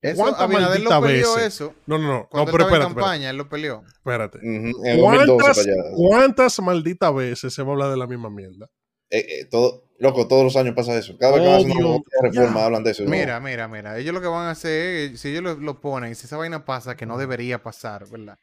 [0.01, 1.55] Eso, ¿Cuántas Abinader lo malditas peleó veces?
[1.55, 1.75] eso.
[1.87, 2.15] No, no, no.
[2.19, 2.95] No, pero en espérate, espérate.
[2.95, 3.83] campaña, él lo peleó.
[3.97, 4.39] espérate.
[4.39, 5.67] Ujú, En 2012 ¿Cuántas.
[5.97, 8.69] ¿Cuántas malditas veces se va a hablar de la misma mierda?
[9.11, 11.17] Eh, eh, todo, loco, todos los años pasa eso.
[11.19, 11.89] Cada vez que van a hacer Obvio.
[11.97, 12.65] una reforma Ya.
[12.67, 13.05] hablan de eso.
[13.05, 13.11] ¿no?
[13.11, 13.99] Mira, mira, mira.
[13.99, 16.65] Ellos lo que van a hacer, es, si ellos lo, lo ponen, si esa vaina
[16.65, 18.39] pasa, que no debería pasar, ¿verdad?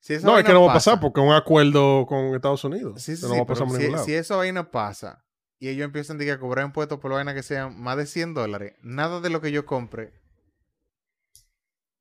[0.00, 2.34] Si esa No, es que no va a pasa- pasar porque es un acuerdo con
[2.34, 3.02] Estados Unidos.
[3.02, 4.04] Sí, sí, no sí, va a pasar si, lado.
[4.04, 5.24] si esa vaina pasa
[5.60, 8.34] y ellos empiezan diga, a cobrar impuestos por la vaina que sean más de 100
[8.34, 10.12] dólares, nada de lo que yo compre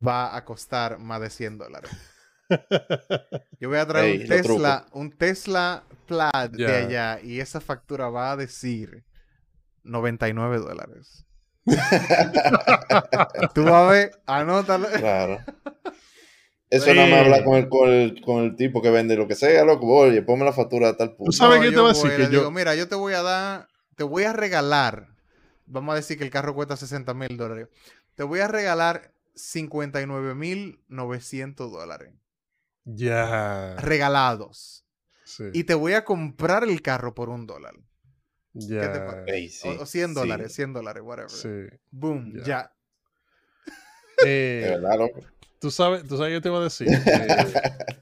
[0.06, 1.90] va a costar más de 100 dólares.
[3.60, 8.10] Yo voy a traer Ey, un Tesla, un Tesla Plaid de allá y esa factura
[8.10, 9.04] va a decir
[9.84, 11.26] 99 dólares.
[13.54, 14.88] Tú vas a ver, anótalo.
[14.90, 15.40] Claro.
[16.70, 19.36] Eso nada más hablar con el, con, el, con el tipo que vende lo que
[19.36, 19.88] sea, loco.
[19.88, 21.32] Oye, ponme la factura de tal punto.
[21.32, 22.96] Tú sabes No, qué te yo voy a decir, que yo- digo, mira, yo te
[22.96, 25.08] voy a dar, te voy a regalar,
[25.66, 27.70] vamos a decir que el carro cuesta 60 mil dólares,
[28.16, 32.12] te voy a regalar 59.900 dólares
[32.90, 33.76] Ya.
[33.80, 34.86] regalados
[35.26, 35.44] Sí.
[35.54, 37.76] y te voy a comprar el carro por un dólar
[38.54, 38.80] ya.
[38.82, 39.50] ¿qué te parece?
[39.50, 40.14] Sí, o, o 100 sí.
[40.16, 41.30] dólares, 100 dólares, whatever.
[41.30, 41.78] Sí.
[41.92, 42.44] Boom, Ya.
[42.46, 42.74] ya.
[44.26, 45.22] Eh, De verdad, loco.
[45.60, 46.88] tú sabes, tú sabes, yo te iba a decir.
[46.88, 47.96] que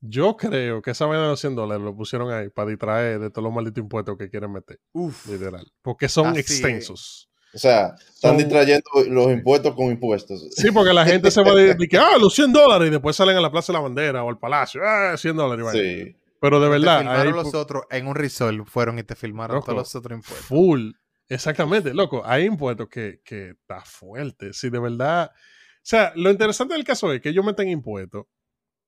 [0.00, 3.30] yo creo que esa vaina de los 100 dólares lo pusieron ahí para distraer de
[3.30, 5.26] todos los malditos impuestos que quieren meter, Uf.
[5.26, 5.66] literal.
[5.82, 7.25] Porque son Así es.
[7.56, 10.46] O sea, están distrayendo los impuestos con impuestos.
[10.54, 13.16] Sí, porque la gente se va a decir que, ah, los 100 dólares y después
[13.16, 15.62] salen a la Plaza de la Bandera o al Palacio, ah, 100 dólares.
[15.62, 16.04] y vaina.
[16.04, 16.16] Sí.
[16.38, 19.56] Pero de Te verdad, filmaron ahí los otros en un resort, fueron y te filmaron
[19.56, 20.46] Loco, todos los otros impuestos.
[20.46, 20.90] full.
[21.28, 22.22] Exactamente, loco.
[22.24, 24.52] Hay impuestos que, que está fuerte.
[24.52, 25.30] Si de verdad.
[25.32, 28.26] O sea, lo interesante del caso es que ellos meten impuestos.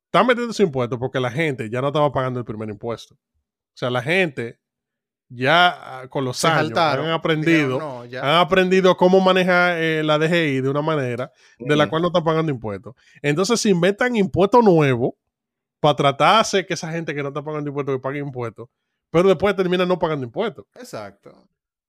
[0.04, 3.14] Están metiendo sus impuestos porque la gente ya no estaba pagando el primer impuesto.
[3.14, 3.18] O
[3.74, 4.58] sea, la gente
[5.28, 7.06] ya ah, con los Se años saltaron.
[7.06, 7.78] han aprendido.
[7.78, 8.02] No.
[8.02, 12.24] Han aprendido cómo manejar eh, la DGI de una manera de la cual no están
[12.24, 12.94] pagando impuestos.
[13.22, 15.12] Entonces se inventan impuestos nuevos
[15.80, 18.68] para tratar de hacer que esa gente que no está pagando impuestos que pague impuestos,
[19.10, 20.64] pero después terminan no pagando impuestos.
[20.74, 21.30] Exacto.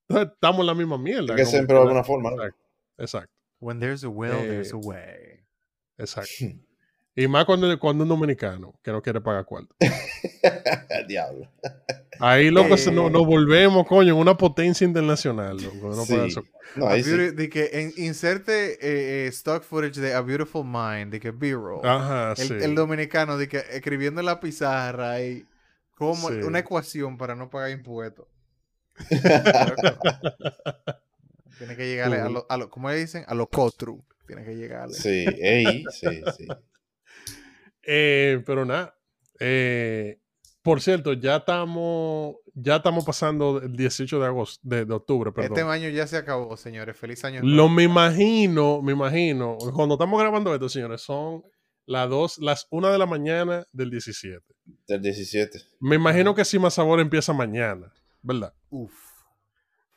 [0.08, 1.34] Entonces, estamos en la misma mierda.
[1.34, 2.36] Es que siempre de alguna forma, ¿no?
[2.42, 2.64] Exacto,
[2.98, 5.44] exacto, When there's a will, there's Eh, a way.
[5.98, 6.30] exacto.
[7.16, 9.74] Y más cuando, cuando un dominicano que no quiere pagar cuarto.
[11.08, 11.50] Diablo.
[12.20, 12.92] Ahí, loco, Eh.
[12.92, 15.56] nos, volvemos, coño, en una potencia internacional.
[15.56, 16.12] Loco, no Sí.
[16.12, 16.44] pagar esos-
[16.76, 17.10] No, A ahí sí.
[17.10, 21.32] beauty- de que en- inserte eh, eh, stock footage de A Beautiful Mind, de que
[21.32, 21.84] B-roll.
[21.84, 22.54] Ajá, el, sí.
[22.60, 25.44] el dominicano, de que escribiendo en la pizarra y
[25.96, 26.34] como Sí.
[26.44, 28.26] una ecuación para no pagar impuestos.
[31.58, 33.24] Tiene que llegarle a lo, a lo, ¿cómo le dicen?
[33.26, 34.02] A lo cotru.
[34.26, 34.94] Tiene que llegarle.
[34.94, 36.46] Sí, ey, sí, sí.
[37.92, 38.94] Eh, pero nada.
[39.40, 40.18] eh,
[40.62, 45.52] por cierto, ya estamos, ya estamos pasando el 18 de agosto, de, de octubre, perdón.
[45.58, 46.96] Este año ya se acabó, señores.
[46.98, 47.40] Feliz año.
[47.42, 51.42] Lo me imagino, me imagino, cuando estamos grabando esto, señores, son
[51.86, 54.38] las dos, las una de la mañana del 17.
[54.86, 55.58] Del 17.
[55.80, 58.52] Me imagino que Sima Sabor empieza mañana, ¿verdad?
[58.68, 58.92] Uf.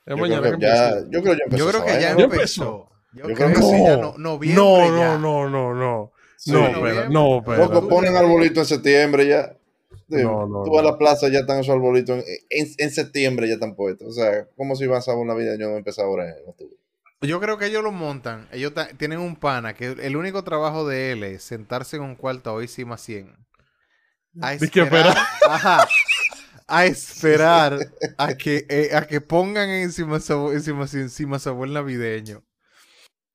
[0.05, 1.09] Es Yo mañana creo, que que ya, empieza.
[1.11, 2.33] yo creo que ya empezó Yo creo que ya vaina, ¿Ya ¿no?
[2.33, 2.89] empezó.
[3.13, 5.17] Yo, Yo creo creo que sí, ya No, no, noviembre No, ya.
[5.19, 6.12] no, no, no,
[6.47, 6.67] no.
[6.67, 6.73] Sí.
[7.09, 7.41] No.
[7.57, 9.55] Loco, ponen arbolito en septiembre ya.
[10.09, 12.17] Sí, No, no, tú a la plaza, ya están esos arbolitos.
[12.19, 14.07] En, en- en septiembre ya están puestos.
[14.09, 16.75] O sea, como si vas a una vida yo no empezar ahora en octubre.
[17.21, 18.49] Yo creo que ellos lo montan.
[18.51, 22.49] Ellos tienen un pana que el único trabajo de él es sentarse en un cuarto
[22.49, 23.33] a oír Cima 100.
[24.41, 25.15] A esperar.
[25.47, 25.87] Ajá.
[26.67, 27.77] A esperar
[28.17, 32.43] a que, eh, a que pongan encima encima, encima sabor navideño.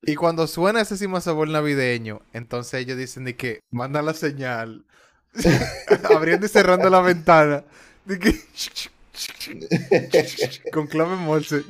[0.01, 4.85] Y cuando suena ese Cima sabor navideño, entonces ellos dicen de que mandan la señal.
[6.15, 7.63] abriendo y cerrando la ventana.
[8.05, 8.33] De que.
[10.71, 11.63] con clave Morse.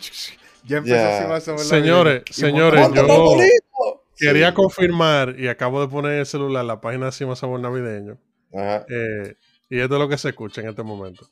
[0.65, 1.21] Ya empezó.
[1.23, 2.33] Cima sabor Señores, navideño.
[2.33, 4.03] Señores, montan- ¡Monta yo-!
[4.17, 4.53] Quería Sí.
[4.55, 8.17] confirmar y acabo de poner en el celular la página de Cima Sabor Navideño.
[8.53, 8.85] Ajá.
[8.89, 9.35] eh,
[9.69, 11.25] y esto es lo que se escucha en este momento.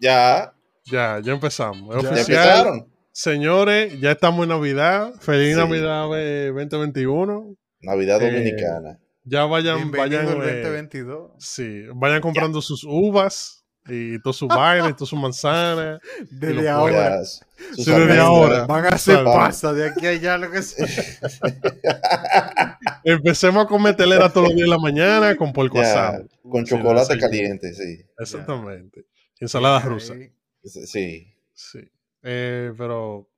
[0.00, 0.52] Ya,
[0.84, 1.96] Ya, ya empezamos.
[1.96, 2.86] Es Ya empezaron.
[3.20, 5.14] Señores, ya estamos en Navidad.
[5.20, 5.58] Feliz Sí.
[5.58, 7.56] Navidad eh, 2021.
[7.80, 8.98] Navidad Eh, Dominicana.
[9.24, 11.30] Ya vayan, Bienvenido vayan, eh, 2022.
[11.38, 15.98] sí, vayan comprando sus uvas y todo su vaina y todas sus manzanas.
[16.30, 17.20] Desde ahora.
[17.20, 18.66] Ya, sus Sí, desde ahora.
[18.66, 20.86] Van a hacer pasa de aquí a allá, lo que sea.
[23.02, 26.28] Empecemos a comer telera todos los días de la mañana con porco Ya, asado.
[26.50, 27.18] con Sí, chocolate sí.
[27.20, 28.04] caliente, sí.
[28.18, 29.06] Exactamente.
[29.40, 30.12] Ensalada rusa.
[30.12, 30.30] Ahí.
[30.64, 31.32] Sí.
[31.54, 31.80] Sí.
[32.28, 33.28] Eh, pero,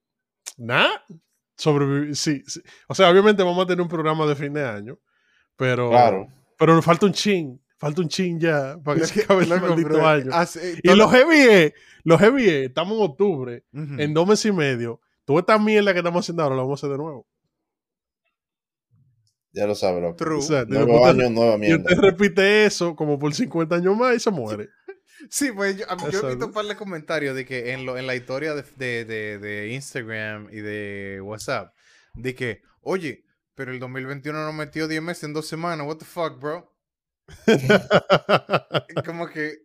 [0.57, 1.05] nada,
[1.57, 2.17] sobrevivir.
[2.17, 2.61] Sí, sí.
[2.89, 4.99] O sea, obviamente vamos a tener un programa de fin de año,
[5.57, 6.29] pero, Claro.
[6.59, 7.61] pero nos falta un chin.
[7.77, 10.31] Falta un chin ya para que se acabe el maldito año.
[10.33, 11.73] hace- Y los heavy es,
[12.03, 15.01] los heavy es, estamos en octubre, en dos meses y medio.
[15.25, 17.27] Toda esta mierda que estamos haciendo ahora la vamos a hacer de nuevo.
[19.53, 20.17] Ya lo sabe, loco.
[20.17, 20.39] True.
[20.39, 21.85] O sea, Nuevo año, nueva y mierda.
[21.85, 24.69] usted repite eso como por 50 años más y se muere.
[25.31, 27.85] Sí, pues yo, a mí- yo he visto un par de comentarios de que en,
[27.87, 31.75] lo, en la historia de, de, de- de Instagram y de WhatsApp,
[32.15, 36.05] de que, oye, pero el 2021 nos metió 10 meses en dos semanas, what the
[36.05, 36.73] fuck, bro?
[39.05, 39.59] Como que,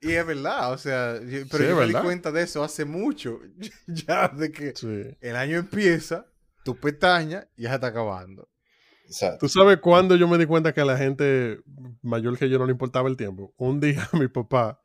[0.00, 2.84] y es verdad, o sea, yo- pero Sí, yo me di cuenta de eso hace
[2.84, 3.40] mucho,
[3.86, 5.16] ya, de que Sí.
[5.20, 6.26] el año empieza,
[6.64, 8.48] tu pestaña ya se está acabando.
[9.04, 9.38] Exacto.
[9.46, 11.60] ¿Tú sabes cuándo yo me di cuenta que a la gente
[12.02, 13.54] mayor que yo no le importaba el tiempo?
[13.56, 14.80] Un día mi papá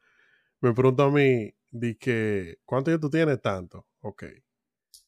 [0.62, 3.42] me preguntó a mí, di que, ¿cuánto ya tú tienes?
[3.42, 3.86] Tanto.
[4.02, 4.24] Ok.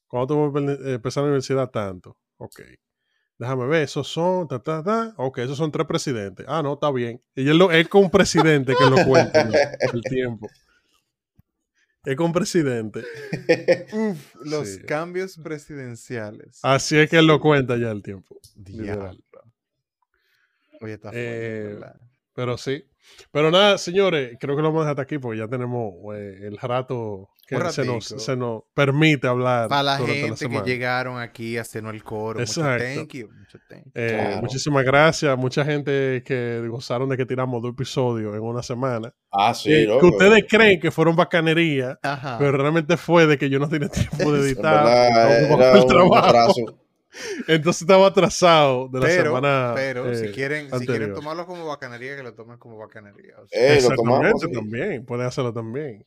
[0.08, 1.70] ¿Cuándo tú vas a empezar la universidad?
[1.70, 2.18] Tanto.
[2.38, 2.62] Ok.
[3.38, 5.14] Déjame ver, esos son, ta, ta, ta.
[5.18, 6.45] Ok, esos son tres presidentes.
[6.47, 7.22] Ah, no, está bien.
[7.36, 9.54] Y él lo, es con un presidente que lo cuenta ¿no?
[9.93, 10.47] el tiempo.
[12.06, 13.04] Es con presidente.
[13.93, 14.82] Uf, los Sí.
[14.84, 16.60] cambios presidenciales.
[16.62, 18.39] Así es que él lo cuenta ya el tiempo.
[20.82, 21.80] Oye, está Eh.
[22.36, 22.84] Pero sí.
[23.32, 26.39] Pero nada, señores, creo que lo vamos a dejar hasta aquí porque ya tenemos eh,
[26.43, 29.68] el rato que Un se nos, se nos permite hablar.
[29.68, 32.39] Para la gente que llegaron aquí a hacernos el coro.
[32.39, 32.84] Mucho Exacto.
[32.86, 33.28] thank you.
[33.38, 33.91] Mucho thank you.
[33.93, 34.41] Eh, Claro.
[34.41, 35.38] Muchísimas gracias.
[35.38, 39.14] Mucha gente que gozaron de que tiramos dos episodios en una semana.
[39.32, 42.38] Ah, sí, Eh, que ustedes creen que fueron bacanería, Ajá.
[42.39, 44.86] pero realmente fue de que yo no tenía tiempo de editar.
[44.86, 46.16] verdad, con el un trabajo.
[46.16, 46.80] atraso.
[47.47, 49.74] Entonces estaba atrasado de la pero, semana.
[49.76, 53.36] pero si eh, quieren, si quieren tomarlo como bacanería, que lo tomen como bacanería.
[53.39, 53.78] o sea.
[53.78, 54.26] Eh, lo tomamos.
[54.26, 54.53] Exactamente, sí.
[54.53, 55.05] también.
[55.05, 56.05] Pueden hacerlo también.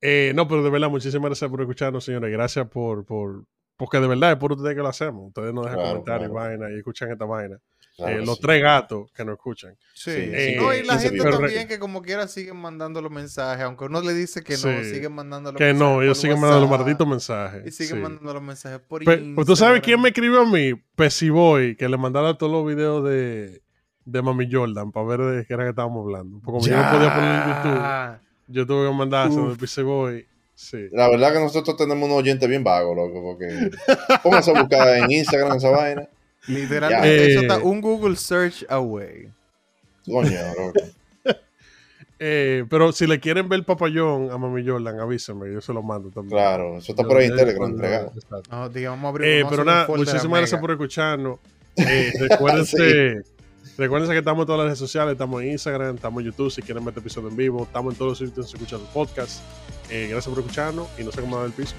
[0.00, 2.30] Eh, no, pero de verdad, muchísimas gracias por escucharnos, señores.
[2.30, 3.44] Gracias por, por.
[3.76, 5.28] Porque de verdad es por ustedes que lo hacemos.
[5.28, 6.54] Ustedes nos dejan Claro, comentarios claro.
[6.54, 7.58] y vaina y escuchan esta vaina.
[7.96, 8.42] Claro Eh, que los sí.
[8.42, 9.76] tres gatos que nos escuchan.
[9.94, 10.54] Sí, sí.
[10.56, 13.84] no, y la 15 gente pero- también que como quiera siguen mandando los mensajes, aunque
[13.84, 14.90] uno le dice que no, Sí.
[14.94, 15.94] siguen mandando los Que mensajes.
[15.94, 17.62] no, ellos siguen mandando los malditos mensajes.
[17.66, 18.02] Y siguen sí.
[18.02, 19.46] mandando los mensajes por Pe- Instagram.
[19.46, 20.72] ¿Tú sabes quién me escribió a mí?
[20.96, 23.62] Pesiboy, que le mandara todos los videos de,
[24.04, 26.40] de Mami Jordan para ver de qué era que estábamos hablando.
[26.44, 29.56] Porque como yo no podía poner en YouTube, yo tuve que mandar a Uf.
[29.58, 30.26] Pesiboy.
[30.56, 30.88] Sí.
[30.92, 33.70] La verdad que nosotros tenemos un oyente bien vago, loco, porque
[34.22, 36.08] pónganse a buscar en Instagram esa vaina.
[36.46, 37.42] Literalmente, eso Eh.
[37.42, 39.28] está un Google search away.
[40.06, 40.30] Coño.
[42.26, 45.82] Eh, pero si le quieren ver el papayón a Mami Jordan, avísenme, yo se lo
[45.82, 46.30] mando también.
[46.38, 48.12] Claro, eso está Yo- por ahí en Telegram entregado.
[48.50, 51.38] No, digamos, vamos a abrir Eh, pero nada, muchísimas gracias por escucharnos.
[51.76, 53.22] Eh, recuérdense,
[53.76, 56.62] recuérdense que estamos en todas las redes sociales, estamos en Instagram, estamos en YouTube, si
[56.62, 59.42] quieren ver este episodio en vivo, estamos en todos los sitios escuchando podcast.
[59.90, 61.74] Eh, gracias por escucharnos y no sé cómo dar el piso.